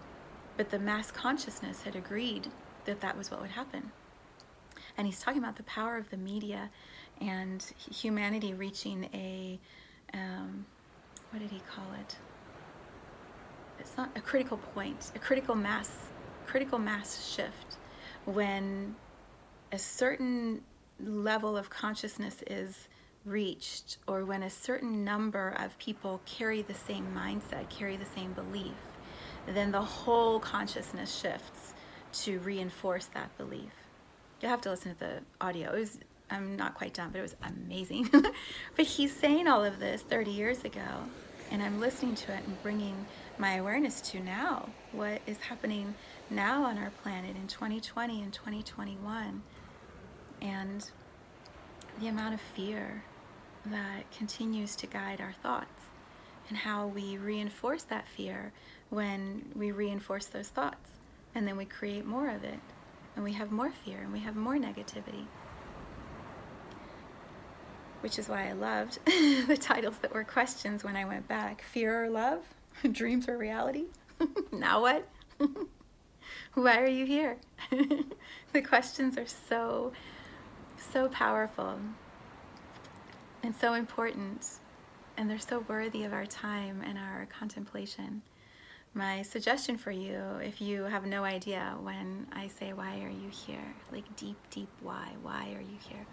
[0.57, 2.47] But the mass consciousness had agreed
[2.85, 3.91] that that was what would happen.
[4.97, 6.71] And he's talking about the power of the media
[7.21, 9.59] and humanity reaching a,
[10.13, 10.65] um,
[11.29, 12.17] what did he call it?
[13.79, 15.91] It's not a critical point, a critical mass,
[16.47, 17.77] critical mass shift
[18.25, 18.95] when
[19.71, 20.61] a certain
[20.99, 22.87] level of consciousness is
[23.25, 28.31] reached, or when a certain number of people carry the same mindset, carry the same
[28.33, 28.73] belief,
[29.55, 31.73] then the whole consciousness shifts
[32.23, 33.71] to reinforce that belief.
[34.41, 35.73] You'll have to listen to the audio.
[35.73, 38.09] It was, I'm not quite done, but it was amazing.
[38.75, 41.05] but he's saying all of this 30 years ago,
[41.51, 43.05] and I'm listening to it and bringing
[43.37, 45.95] my awareness to now what is happening
[46.29, 49.43] now on our planet in 2020 and 2021
[50.41, 50.89] and
[51.99, 53.03] the amount of fear
[53.65, 55.83] that continues to guide our thoughts
[56.49, 58.51] and how we reinforce that fear
[58.89, 60.89] when we reinforce those thoughts
[61.35, 62.59] and then we create more of it
[63.15, 65.25] and we have more fear and we have more negativity.
[68.01, 71.63] Which is why I loved the titles that were questions when I went back.
[71.63, 72.39] Fear or love?
[72.91, 73.85] Dreams or reality?
[74.51, 75.07] Now what?
[76.55, 77.37] Why are you here?
[78.53, 79.91] The questions are so
[80.91, 81.79] so powerful
[83.43, 84.47] and so important,
[85.15, 88.21] and they're so worthy of our time and our contemplation.
[88.97, 93.29] My suggestion for you, if you have no idea when I say, Why are you
[93.29, 93.75] here?
[93.91, 95.09] Like deep, deep why?
[95.21, 96.03] Why are you here?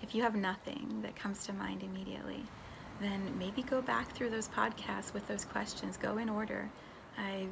[0.00, 2.42] If you have nothing that comes to mind immediately,
[2.98, 5.98] then maybe go back through those podcasts with those questions.
[5.98, 6.70] Go in order.
[7.18, 7.46] I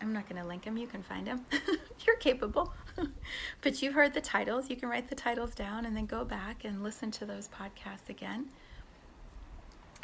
[0.00, 0.76] I'm not going to link them.
[0.76, 1.44] You can find them.
[2.06, 2.72] You're capable.
[3.60, 4.70] but you've heard the titles.
[4.70, 8.08] You can write the titles down and then go back and listen to those podcasts
[8.08, 8.50] again.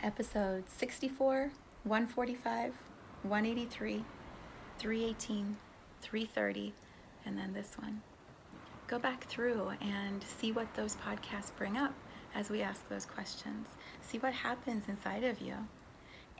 [0.03, 1.53] Episode 64,
[1.85, 2.75] 145,
[3.23, 4.05] 183,
[4.79, 5.57] 318,
[6.01, 6.75] 330,
[7.27, 8.01] and then this one.
[8.87, 11.95] Go back through and see what those podcasts bring up
[12.35, 13.69] as we ask those questions.
[14.01, 15.55] See what happens inside of you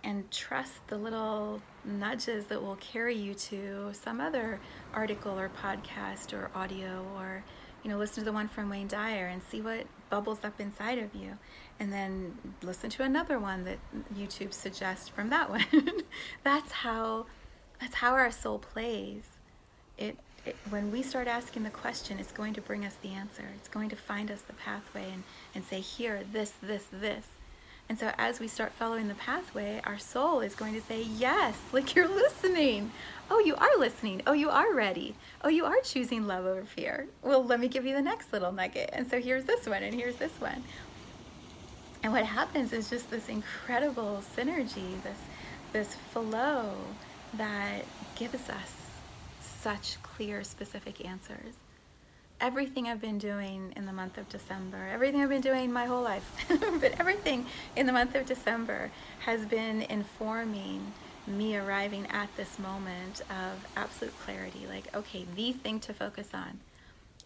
[0.03, 4.61] and trust the little nudges that will carry you to some other
[4.95, 7.45] article or podcast or audio or
[7.83, 10.99] you know listen to the one from Wayne Dyer and see what bubbles up inside
[10.99, 11.39] of you.
[11.79, 13.79] And then listen to another one that
[14.15, 15.65] YouTube suggests from that one.
[16.45, 17.27] That's how
[17.81, 19.23] that's how our soul plays.
[19.97, 23.45] It, it when we start asking the question it's going to bring us the answer.
[23.57, 25.23] It's going to find us the pathway and,
[25.55, 27.25] and say here this this this
[27.91, 31.59] and so as we start following the pathway, our soul is going to say, Yes,
[31.73, 32.93] like you're listening.
[33.29, 34.23] Oh, you are listening.
[34.29, 35.17] Oh, you are ready.
[35.43, 37.09] Oh, you are choosing love over fear.
[37.21, 38.91] Well, let me give you the next little nugget.
[38.93, 40.63] And so here's this one, and here's this one.
[42.05, 45.19] And what happens is just this incredible synergy, this
[45.73, 46.75] this flow
[47.35, 48.73] that gives us
[49.41, 51.55] such clear, specific answers.
[52.41, 56.03] Everything I've been doing in the month of December, everything I've been doing my whole
[56.03, 56.25] life,
[56.81, 60.93] but everything in the month of December has been informing
[61.27, 64.67] me arriving at this moment of absolute clarity.
[64.69, 66.61] Like, okay, the thing to focus on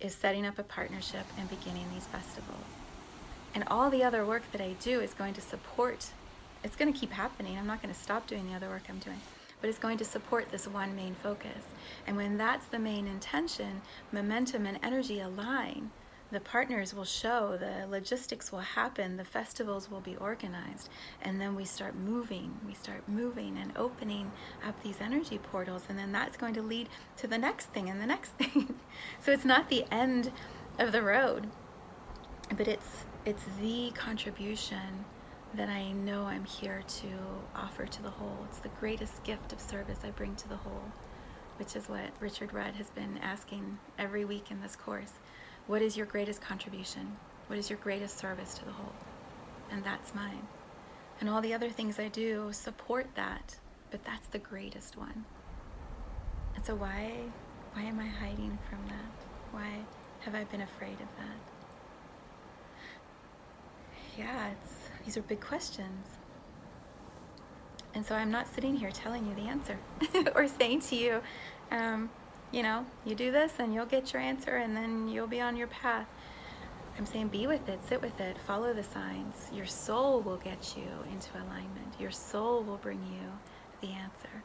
[0.00, 2.64] is setting up a partnership and beginning these festivals.
[3.55, 6.09] And all the other work that I do is going to support,
[6.64, 7.57] it's going to keep happening.
[7.57, 9.20] I'm not going to stop doing the other work I'm doing
[9.60, 11.64] but it's going to support this one main focus.
[12.06, 15.90] And when that's the main intention, momentum and energy align.
[16.30, 20.88] The partners will show, the logistics will happen, the festivals will be organized,
[21.22, 22.58] and then we start moving.
[22.66, 24.32] We start moving and opening
[24.66, 26.88] up these energy portals, and then that's going to lead
[27.18, 28.74] to the next thing and the next thing.
[29.20, 30.32] so it's not the end
[30.78, 31.48] of the road,
[32.56, 35.04] but it's it's the contribution
[35.56, 37.06] that I know I'm here to
[37.54, 38.38] offer to the whole.
[38.48, 40.84] It's the greatest gift of service I bring to the whole,
[41.58, 45.12] which is what Richard Rudd has been asking every week in this course.
[45.66, 47.16] What is your greatest contribution?
[47.46, 48.92] What is your greatest service to the whole?
[49.70, 50.46] And that's mine.
[51.20, 53.56] And all the other things I do support that,
[53.90, 55.24] but that's the greatest one.
[56.56, 57.12] And so why
[57.74, 59.24] why am I hiding from that?
[59.50, 59.68] Why
[60.20, 61.38] have I been afraid of that?
[64.16, 66.06] Yeah, it's these are big questions.
[67.94, 69.78] And so I'm not sitting here telling you the answer
[70.34, 71.20] or saying to you,
[71.70, 72.10] um,
[72.50, 75.56] you know, you do this and you'll get your answer and then you'll be on
[75.56, 76.06] your path.
[76.96, 79.48] I'm saying be with it, sit with it, follow the signs.
[79.52, 81.94] Your soul will get you into alignment.
[81.98, 83.30] Your soul will bring you
[83.80, 84.44] the answer.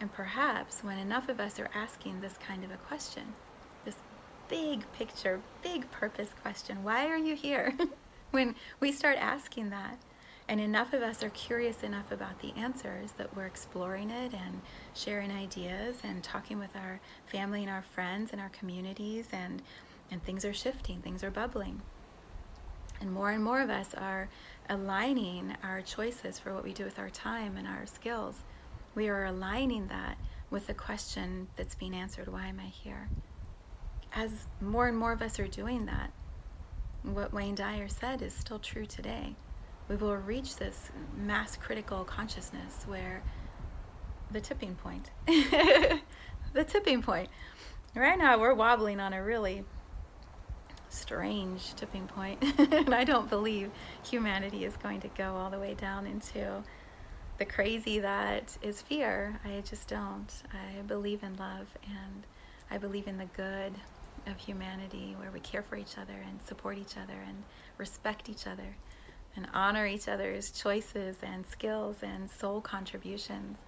[0.00, 3.34] And perhaps when enough of us are asking this kind of a question,
[3.84, 3.96] this
[4.48, 7.74] big picture, big purpose question, why are you here?
[8.30, 9.98] when we start asking that,
[10.48, 14.60] and enough of us are curious enough about the answers that we're exploring it and
[14.94, 19.62] sharing ideas and talking with our family and our friends and our communities, and,
[20.10, 21.80] and things are shifting, things are bubbling.
[23.00, 24.28] And more and more of us are
[24.68, 28.42] aligning our choices for what we do with our time and our skills.
[28.94, 30.18] We are aligning that
[30.50, 33.08] with the question that's being answered why am I here?
[34.12, 36.10] As more and more of us are doing that,
[37.02, 39.34] what Wayne Dyer said is still true today.
[39.88, 43.22] We will reach this mass critical consciousness where
[44.30, 47.28] the tipping point, the tipping point.
[47.94, 49.64] Right now, we're wobbling on a really
[50.88, 53.70] strange tipping point, and I don't believe
[54.08, 56.62] humanity is going to go all the way down into
[57.38, 59.40] the crazy that is fear.
[59.44, 60.30] I just don't.
[60.52, 62.26] I believe in love and
[62.70, 63.72] I believe in the good
[64.26, 67.42] of humanity where we care for each other and support each other and
[67.78, 68.76] respect each other
[69.36, 73.58] and honor each other's choices and skills and soul contributions.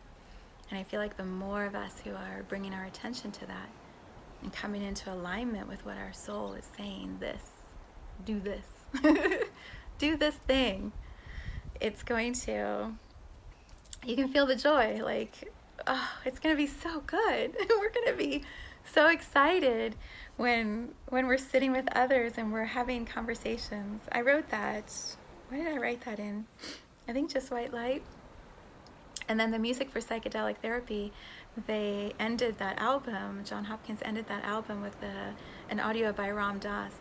[0.70, 3.68] And I feel like the more of us who are bringing our attention to that
[4.42, 7.42] and coming into alignment with what our soul is saying, this,
[8.24, 8.64] do this,
[9.98, 10.92] do this thing,
[11.80, 12.92] it's going to,
[14.04, 15.00] you can feel the joy.
[15.02, 15.52] Like,
[15.86, 17.54] oh, it's going to be so good.
[17.68, 18.42] We're going to be
[18.92, 19.94] so excited
[20.36, 24.00] when when we're sitting with others and we're having conversations.
[24.10, 24.92] I wrote that.
[25.48, 26.46] Why did I write that in?
[27.08, 28.02] I think just white light.
[29.28, 31.12] And then the music for psychedelic therapy,
[31.66, 33.42] they ended that album.
[33.44, 35.34] Jon Hopkins ended that album with a,
[35.70, 36.92] an audio by Ram Dass,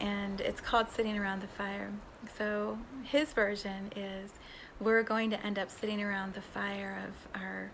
[0.00, 1.90] and it's called "Sitting Around the Fire."
[2.38, 4.30] So his version is,
[4.80, 7.70] we're going to end up sitting around the fire of our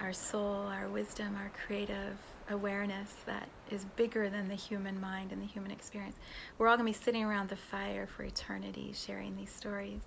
[0.00, 2.16] our soul, our wisdom, our creative
[2.48, 6.16] awareness that is bigger than the human mind and the human experience.
[6.58, 10.00] We're all going to be sitting around the fire for eternity, sharing these stories.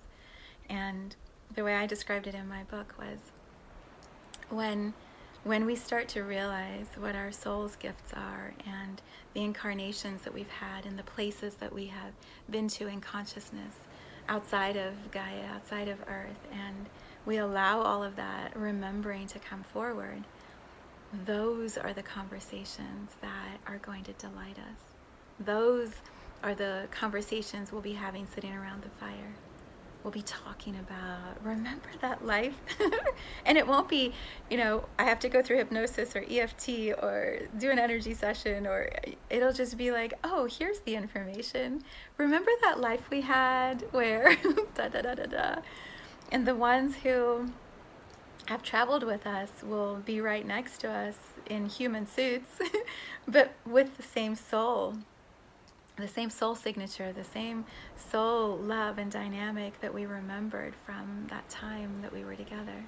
[0.68, 1.14] And
[1.54, 3.18] the way I described it in my book was
[4.50, 4.94] when
[5.44, 9.02] when we start to realize what our soul's gifts are and
[9.34, 12.14] the incarnations that we've had and the places that we have
[12.48, 13.74] been to in consciousness
[14.26, 16.86] outside of Gaia, outside of Earth, and
[17.26, 20.24] we allow all of that remembering to come forward,
[21.24, 24.80] those are the conversations that are going to delight us.
[25.40, 25.90] Those
[26.42, 29.34] are the conversations we'll be having sitting around the fire.
[30.02, 32.54] We'll be talking about, remember that life?
[33.46, 34.12] and it won't be,
[34.50, 36.68] you know, I have to go through hypnosis or EFT
[37.02, 38.90] or do an energy session, or
[39.30, 41.82] it'll just be like, oh, here's the information.
[42.18, 44.36] Remember that life we had where
[44.74, 45.56] da da da da da.
[46.30, 47.50] And the ones who
[48.46, 51.16] have traveled with us will be right next to us
[51.46, 52.58] in human suits,
[53.28, 54.94] but with the same soul,
[55.96, 57.64] the same soul signature, the same
[57.96, 62.84] soul love and dynamic that we remembered from that time that we were together.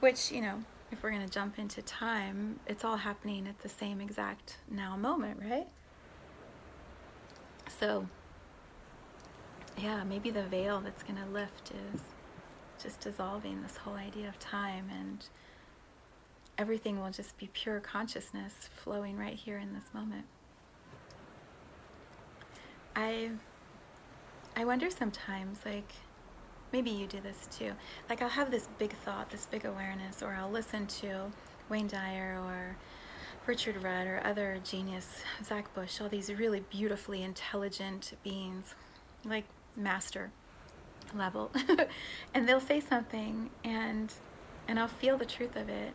[0.00, 3.68] Which, you know, if we're going to jump into time, it's all happening at the
[3.68, 5.66] same exact now moment, right?
[7.80, 8.06] So,
[9.78, 12.00] yeah, maybe the veil that's going to lift is
[12.82, 15.26] just dissolving this whole idea of time and
[16.58, 20.24] everything will just be pure consciousness flowing right here in this moment.
[22.94, 23.30] I
[24.56, 25.92] I wonder sometimes like
[26.72, 27.72] maybe you do this too.
[28.10, 31.30] Like I'll have this big thought, this big awareness or I'll listen to
[31.68, 32.76] Wayne Dyer or
[33.46, 38.74] Richard Rudd or other genius, Zach Bush, all these really beautifully intelligent beings,
[39.24, 40.30] like master
[41.16, 41.50] level.
[42.34, 44.12] and they'll say something and
[44.68, 45.92] and I'll feel the truth of it.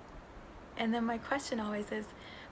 [0.77, 2.05] And then my question always is,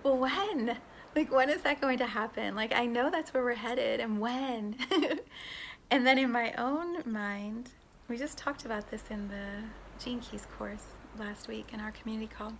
[0.04, 0.78] well when?
[1.16, 2.56] Like when is that going to happen?
[2.56, 4.78] Like I know that's where we're headed and when?
[5.92, 7.72] and then in my own mind,
[8.08, 10.86] we just talked about this in the Gene Keys course
[11.18, 12.54] last week in our community call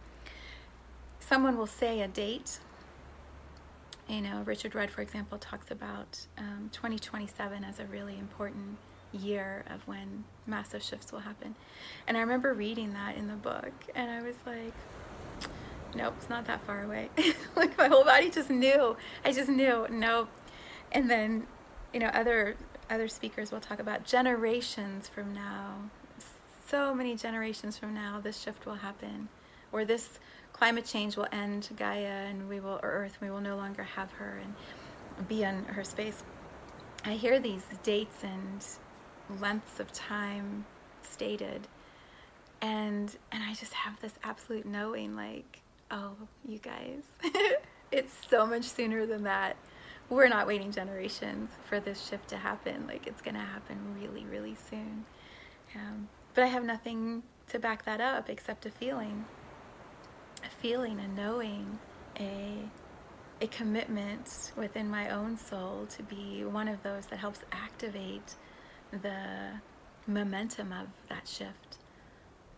[1.28, 2.60] someone will say a date.
[4.08, 8.78] You know, Richard Rudd, for example, talks about um, 2027 as a really important
[9.14, 11.56] year of when massive shifts will happen.
[12.08, 14.74] And I remember reading that in the book, and I was like,
[15.96, 17.10] nope, it's not that far away.
[17.56, 18.96] like my whole body just knew.
[19.24, 20.30] I just knew, nope.
[20.92, 21.48] And then,
[21.94, 22.56] you know, other
[22.90, 25.76] other speakers will talk about generations from now.
[26.68, 29.28] So many generations from now, this shift will happen,
[29.72, 30.20] or this
[30.54, 34.12] climate change will end Gaia and we will, or Earth, we will no longer have
[34.14, 36.24] her and be in her space.
[37.04, 38.66] I hear these dates and
[39.40, 40.66] lengths of time
[41.04, 41.68] stated,
[42.62, 45.62] and and I just have this absolute knowing, like,
[45.92, 46.14] oh,
[46.48, 47.04] you guys,
[47.92, 49.58] it's so much sooner than that.
[50.10, 52.86] We're not waiting generations for this shift to happen.
[52.88, 55.06] Like, it's gonna happen really, really soon.
[55.76, 59.26] Um, but I have nothing to back that up except a feeling
[60.44, 61.80] a feeling a knowing
[62.20, 62.60] a
[63.42, 68.36] a commitment within my own soul to be one of those that helps activate
[69.02, 69.52] the
[70.08, 71.78] momentum of that shift.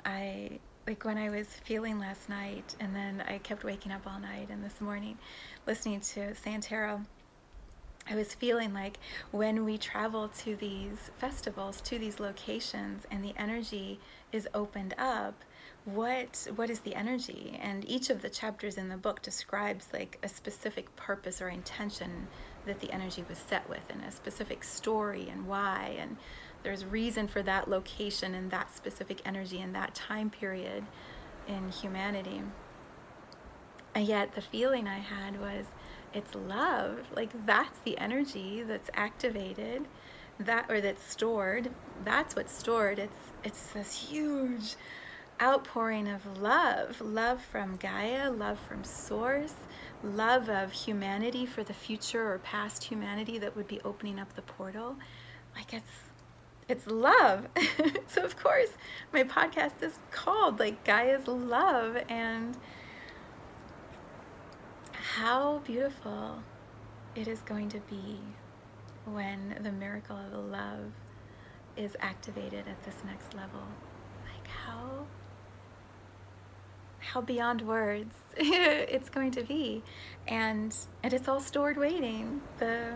[0.06, 4.20] I like when I was feeling last night and then I kept waking up all
[4.20, 5.18] night and this morning
[5.66, 7.06] listening to Santero
[8.10, 9.00] I was feeling like
[9.32, 14.00] when we travel to these festivals, to these locations, and the energy
[14.32, 15.44] is opened up,
[15.84, 20.20] what what is the energy and each of the chapters in the book describes like
[20.22, 22.28] a specific purpose or intention
[22.68, 26.18] that the energy was set with and a specific story and why and
[26.64, 30.86] there's reason for that location and that specific energy in that time period
[31.48, 32.42] in humanity.
[33.96, 35.66] And yet the feeling i had was
[36.14, 37.00] it's love.
[37.16, 39.86] Like that's the energy that's activated
[40.40, 41.72] that or that's stored.
[42.04, 43.00] That's what's stored.
[43.00, 44.76] It's it's this huge
[45.42, 47.00] outpouring of love.
[47.02, 49.56] Love from Gaia, love from Source,
[50.08, 54.42] love of humanity for the future or past humanity that would be opening up the
[54.42, 54.96] portal.
[55.56, 55.92] Like it's
[56.68, 57.48] it's love.
[58.08, 58.70] so of course,
[59.14, 62.58] my podcast is called like Gaia's love and
[64.92, 66.44] how beautiful
[67.16, 68.20] it is going to be
[69.06, 70.92] when the miracle of love
[71.76, 73.64] is activated at this next level.
[74.26, 75.06] Like how
[77.14, 79.84] how beyond words it's going to be.
[80.28, 82.42] And and it's all stored waiting.
[82.60, 82.94] The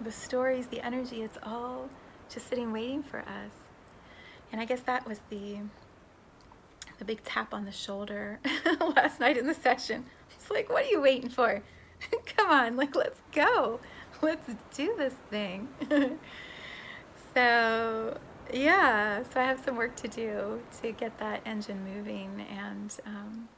[0.00, 1.88] the stories the energy it's all
[2.28, 3.52] just sitting waiting for us.
[4.52, 5.58] And i guess that was the
[6.98, 8.40] the big tap on the shoulder
[8.96, 10.06] last night in the session.
[10.34, 11.62] It's like what are you waiting for?
[12.36, 13.80] Come on like let's go.
[14.22, 15.68] Let's do this thing.
[17.34, 18.16] So
[18.52, 23.48] yeah, so I have some work to do to get that engine moving, and um,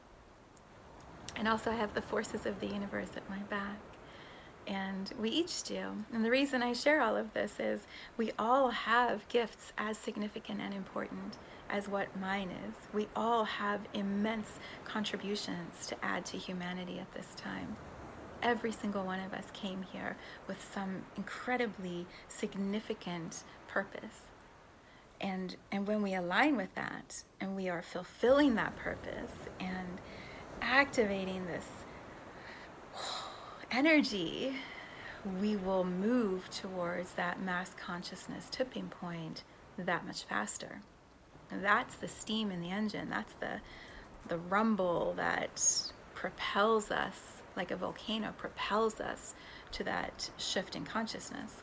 [1.37, 3.79] and also I have the forces of the universe at my back,
[4.67, 6.05] and we each do.
[6.13, 7.81] And the reason I share all of this is
[8.17, 11.37] we all have gifts as significant and important
[11.69, 12.75] as what mine is.
[12.95, 17.77] We all have immense contributions to add to humanity at this time.
[18.43, 20.17] Every single one of us came here
[20.47, 24.28] with some incredibly significant purpose
[25.21, 29.99] and and when we align with that and we are fulfilling that purpose and
[30.61, 31.67] activating this
[33.71, 34.55] energy
[35.41, 39.43] we will move towards that mass consciousness tipping point
[39.77, 40.81] that much faster.
[41.51, 43.09] And that's the steam in the engine.
[43.11, 43.61] That's the
[44.27, 45.65] the rumble that
[46.15, 49.35] propels us like a volcano propels us
[49.73, 51.63] to that shift in consciousness.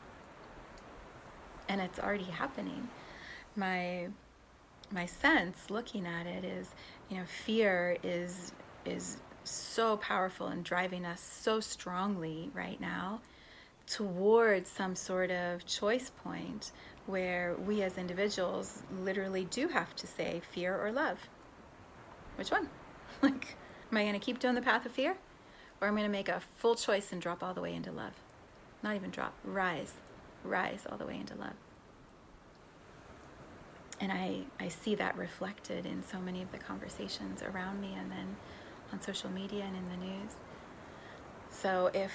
[1.70, 2.90] And it's already happening
[3.56, 4.08] my
[4.92, 6.70] my sense looking at it is
[7.10, 8.52] you know fear is
[8.86, 13.22] is so powerful and driving us so strongly right now
[13.88, 16.72] towards some sort of choice point
[17.06, 21.20] where we as individuals literally do have to say fear or love.
[22.36, 22.70] Which one?
[23.22, 23.56] like,
[23.92, 25.16] am I going to keep doing the path of fear?
[25.82, 27.92] Or am I going to make a full choice and drop all the way into
[27.92, 28.14] love?
[28.82, 29.94] Not even drop, rise,
[30.44, 31.54] rise all the way into love.
[34.00, 38.12] And I, I see that reflected in so many of the conversations around me and
[38.12, 38.36] then
[38.92, 40.32] on social media and in the news.
[41.50, 42.12] So if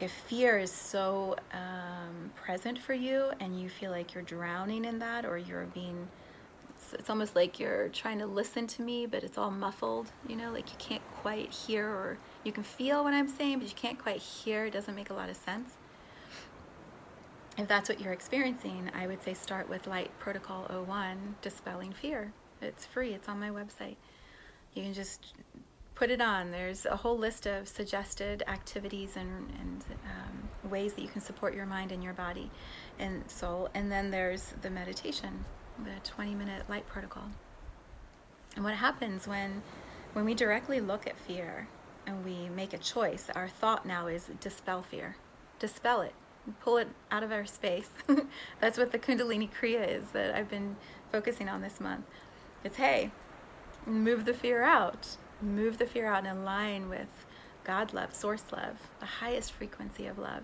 [0.00, 4.98] if fear is so um, present for you and you feel like you're drowning in
[4.98, 6.08] that or you're being
[6.76, 10.34] it's, it's, almost like you're trying to listen to me but it's all muffled you
[10.34, 13.74] know like you can't quite hear or you can feel what i'm saying but you
[13.74, 15.70] can't quite hear it doesn't make a lot of sense
[17.56, 22.32] if that's what you're experiencing i would say start with light protocol 01 dispelling fear
[22.60, 23.96] it's free it's on my website
[24.74, 25.34] you can just
[25.94, 26.50] put it on.
[26.50, 31.54] There's a whole list of suggested activities and, and um, ways that you can support
[31.54, 32.50] your mind and your body
[32.98, 33.68] and soul.
[33.74, 35.44] And then there's the meditation,
[35.84, 37.30] the 20 minute light protocol.
[38.56, 39.62] And what happens when,
[40.12, 41.68] when we directly look at fear
[42.06, 45.16] and we make a choice, our thought now is dispel fear,
[45.58, 46.14] dispel it,
[46.60, 47.90] pull it out of our space.
[48.60, 50.76] That's what the Kundalini Kriya is that I've been
[51.12, 52.06] focusing on this month.
[52.62, 53.10] It's hey,
[53.86, 57.08] move the fear out move the fear out and align with
[57.64, 60.42] God love, source love, the highest frequency of love.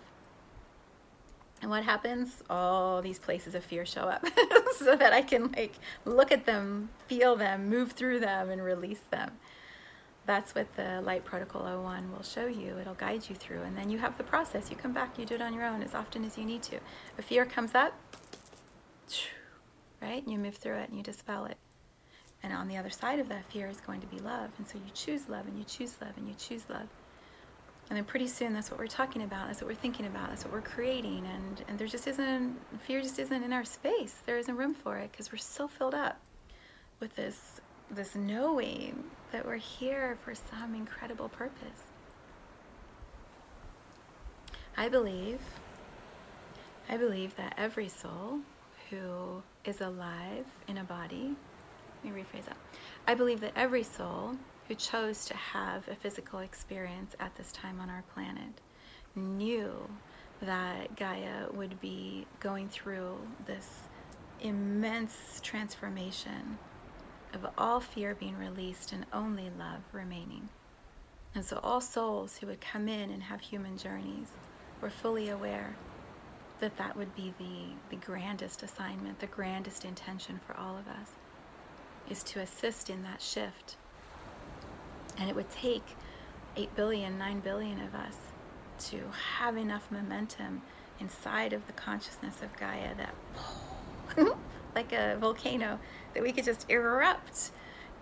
[1.62, 2.42] And what happens?
[2.48, 4.24] All these places of fear show up
[4.78, 5.74] so that I can like
[6.06, 9.32] look at them, feel them, move through them and release them.
[10.26, 12.78] That's what the Light Protocol 01 will show you.
[12.78, 14.70] It'll guide you through and then you have the process.
[14.70, 16.78] You come back, you do it on your own as often as you need to.
[17.18, 17.94] A fear comes up,
[20.02, 20.22] right?
[20.22, 21.56] And You move through it and you dispel it.
[22.42, 24.50] And on the other side of that fear is going to be love.
[24.58, 26.88] And so you choose love and you choose love and you choose love.
[27.88, 30.44] And then pretty soon that's what we're talking about, that's what we're thinking about, that's
[30.44, 31.26] what we're creating.
[31.26, 32.56] And, and there just isn't,
[32.86, 34.14] fear just isn't in our space.
[34.26, 36.20] There isn't room for it because we're so filled up
[37.00, 37.60] with this,
[37.90, 39.02] this knowing
[39.32, 41.82] that we're here for some incredible purpose.
[44.76, 45.40] I believe,
[46.88, 48.40] I believe that every soul
[48.88, 51.36] who is alive in a body
[52.02, 52.56] let me rephrase that.
[53.06, 54.36] I believe that every soul
[54.68, 58.60] who chose to have a physical experience at this time on our planet
[59.14, 59.72] knew
[60.42, 63.80] that Gaia would be going through this
[64.40, 66.58] immense transformation
[67.34, 70.48] of all fear being released and only love remaining.
[71.34, 74.28] And so, all souls who would come in and have human journeys
[74.80, 75.76] were fully aware
[76.60, 81.10] that that would be the, the grandest assignment, the grandest intention for all of us
[82.08, 83.76] is to assist in that shift.
[85.18, 85.84] And it would take
[86.56, 88.16] 8 billion, 9 billion of us
[88.90, 89.00] to
[89.38, 90.62] have enough momentum
[90.98, 93.14] inside of the consciousness of Gaia that,
[94.74, 95.78] like a volcano,
[96.14, 97.50] that we could just erupt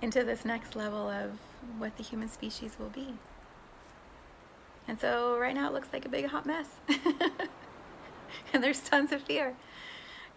[0.01, 1.33] into this next level of
[1.79, 3.14] what the human species will be.
[4.87, 6.69] And so right now it looks like a big hot mess.
[8.53, 9.55] and there's tons of fear.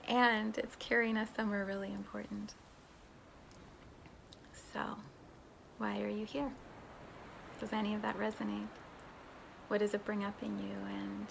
[0.07, 2.55] And it's carrying us somewhere really important.
[4.73, 4.79] So,
[5.77, 6.51] why are you here?
[7.59, 8.67] Does any of that resonate?
[9.67, 10.75] What does it bring up in you?
[10.89, 11.27] And,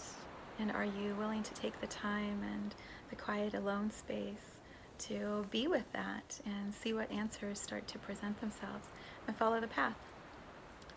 [0.59, 2.74] and are you willing to take the time and
[3.11, 4.59] the quiet alone space
[5.01, 8.88] to be with that and see what answers start to present themselves
[9.26, 9.96] and follow the path?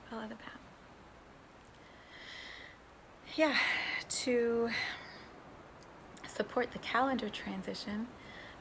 [0.09, 0.59] Follow the path.
[3.35, 3.57] Yeah,
[4.09, 4.69] to
[6.27, 8.07] support the calendar transition,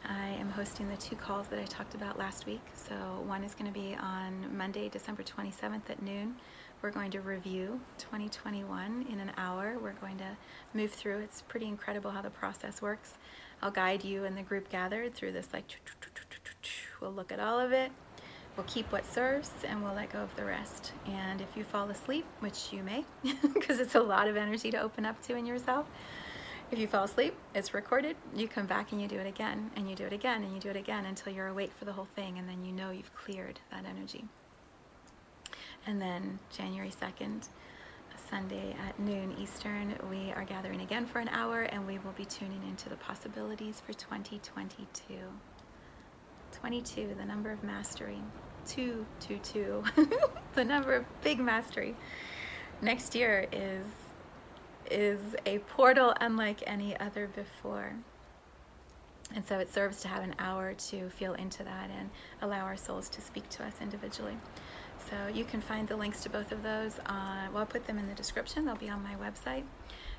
[0.05, 2.63] I am hosting the two calls that I talked about last week.
[2.75, 2.95] So,
[3.27, 6.37] one is going to be on Monday, December 27th at noon.
[6.81, 9.77] We're going to review 2021 in an hour.
[9.81, 10.37] We're going to
[10.75, 11.19] move through.
[11.19, 13.19] It's pretty incredible how the process works.
[13.63, 15.65] I'll guide you and the group gathered through this, like,
[17.01, 17.93] we'll look at all of it.
[18.57, 20.93] We'll keep what serves and we'll let go of the rest.
[21.07, 23.05] And if you fall asleep, which you may,
[23.55, 25.87] because it's a lot of energy to open up to in yourself,
[26.73, 28.17] if you fall asleep, it's recorded.
[28.35, 30.59] You come back and you do it again, and you do it again, and you
[30.59, 33.15] do it again until you're awake for the whole thing, and then you know you've
[33.15, 34.25] cleared that energy.
[35.87, 37.49] And then January 2nd,
[38.33, 42.25] Sunday at noon Eastern, we are gathering again for an hour, and we will be
[42.25, 44.87] tuning into the possibilities for 2022.
[46.51, 48.23] 22, the number of mastery.
[48.69, 49.85] 222,
[50.55, 51.95] the number of big mastery.
[52.81, 53.85] Next year is
[54.91, 57.93] is a portal unlike any other before.
[59.35, 62.09] And so it serves to have an hour to feel into that and
[62.41, 64.39] allow our souls to speak to us individually.
[65.09, 66.99] So you can find the links to both of those.
[67.07, 68.65] On, well, I'll put them in the description.
[68.65, 69.65] They'll be on my website.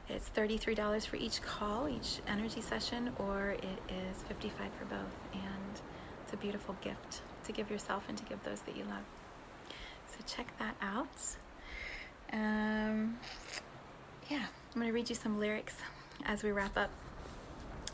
[0.09, 5.15] It's $33 for each call, each energy session, or it is 55 for both.
[5.34, 5.81] And
[6.23, 9.03] it's a beautiful gift to give yourself and to give those that you love.
[10.07, 11.07] So check that out.
[12.31, 13.17] Um,
[14.29, 15.75] yeah, I'm going to read you some lyrics
[16.25, 16.89] as we wrap up.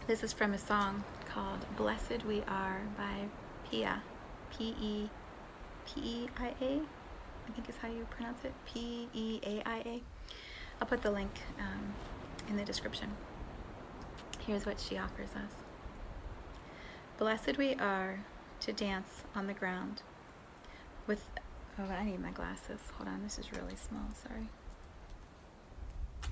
[0.08, 3.28] This is from a song called Blessed We Are by
[3.70, 4.02] Peia.
[4.52, 5.10] P E
[5.96, 8.54] P E I think is how you pronounce it.
[8.66, 10.04] P E A I A.
[10.82, 11.94] I'll put the link um,
[12.48, 13.10] in the description.
[14.46, 15.54] Here's what she offers us
[17.18, 18.24] Blessed we are
[18.62, 20.02] to dance on the ground
[21.08, 21.24] with.
[21.78, 22.80] Oh, I need my glasses.
[22.98, 24.10] Hold on, this is really small.
[24.14, 24.50] Sorry.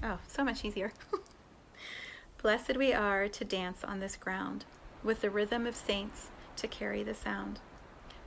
[0.04, 0.92] Oh, so much easier.
[2.42, 4.66] Blessed we are to dance on this ground
[5.04, 7.60] with the rhythm of saints to carry the sound.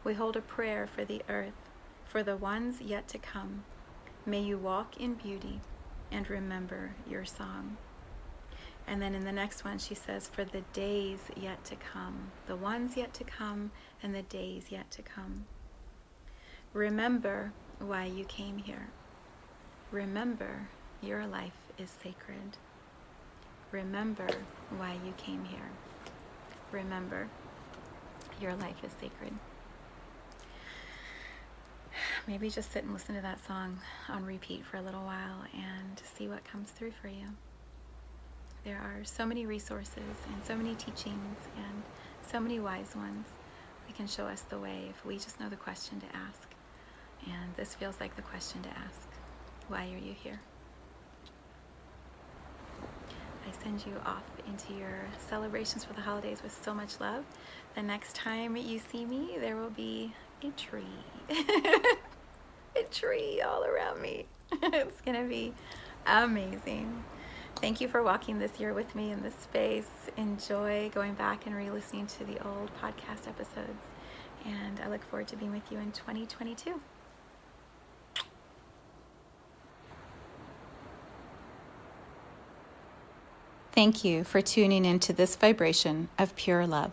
[0.03, 1.69] We hold a prayer for the earth,
[2.07, 3.65] for the ones yet to come.
[4.25, 5.61] May you walk in beauty
[6.11, 7.77] and remember your song.
[8.87, 12.57] And then in the next one, she says, For the days yet to come, the
[12.57, 13.71] ones yet to come,
[14.03, 15.45] and the days yet to come.
[16.73, 18.89] Remember why you came here.
[19.91, 20.69] Remember
[21.03, 22.57] your life is sacred.
[23.71, 24.29] Remember
[24.77, 25.71] why you came here.
[26.73, 27.29] Remember
[28.41, 29.33] your life is sacred.
[32.27, 36.01] Maybe just sit and listen to that song on repeat for a little while and
[36.17, 37.27] see what comes through for you.
[38.65, 39.97] There are so many resources
[40.33, 41.83] and so many teachings and
[42.31, 43.27] so many wise ones
[43.87, 46.55] that can show us the way if we just know the question to ask.
[47.27, 49.09] And this feels like the question to ask
[49.69, 50.41] Why are you here?
[52.83, 57.25] I send you off into your celebrations for the holidays with so much love.
[57.75, 60.85] The next time you see me, there will be a tree.
[62.81, 64.27] a tree all around me.
[64.53, 65.53] it's going to be
[66.07, 67.05] amazing.
[67.57, 69.89] Thank you for walking this year with me in this space.
[70.17, 73.85] Enjoy going back and re listening to the old podcast episodes.
[74.47, 76.81] And I look forward to being with you in 2022.
[83.73, 86.93] Thank you for tuning into this vibration of pure love.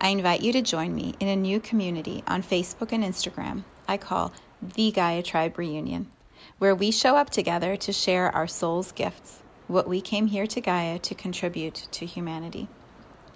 [0.00, 3.96] I invite you to join me in a new community on Facebook and Instagram I
[3.96, 6.10] call the Gaia Tribe Reunion,
[6.58, 10.60] where we show up together to share our soul's gifts, what we came here to
[10.60, 12.68] Gaia to contribute to humanity.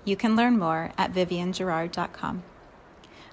[0.05, 2.43] You can learn more at viviangerard.com.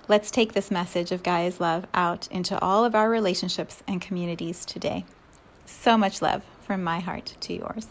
[0.07, 4.65] Let's take this message of Gaia's love out into all of our relationships and communities
[4.65, 5.05] today.
[5.65, 7.88] So much love from my heart to yours.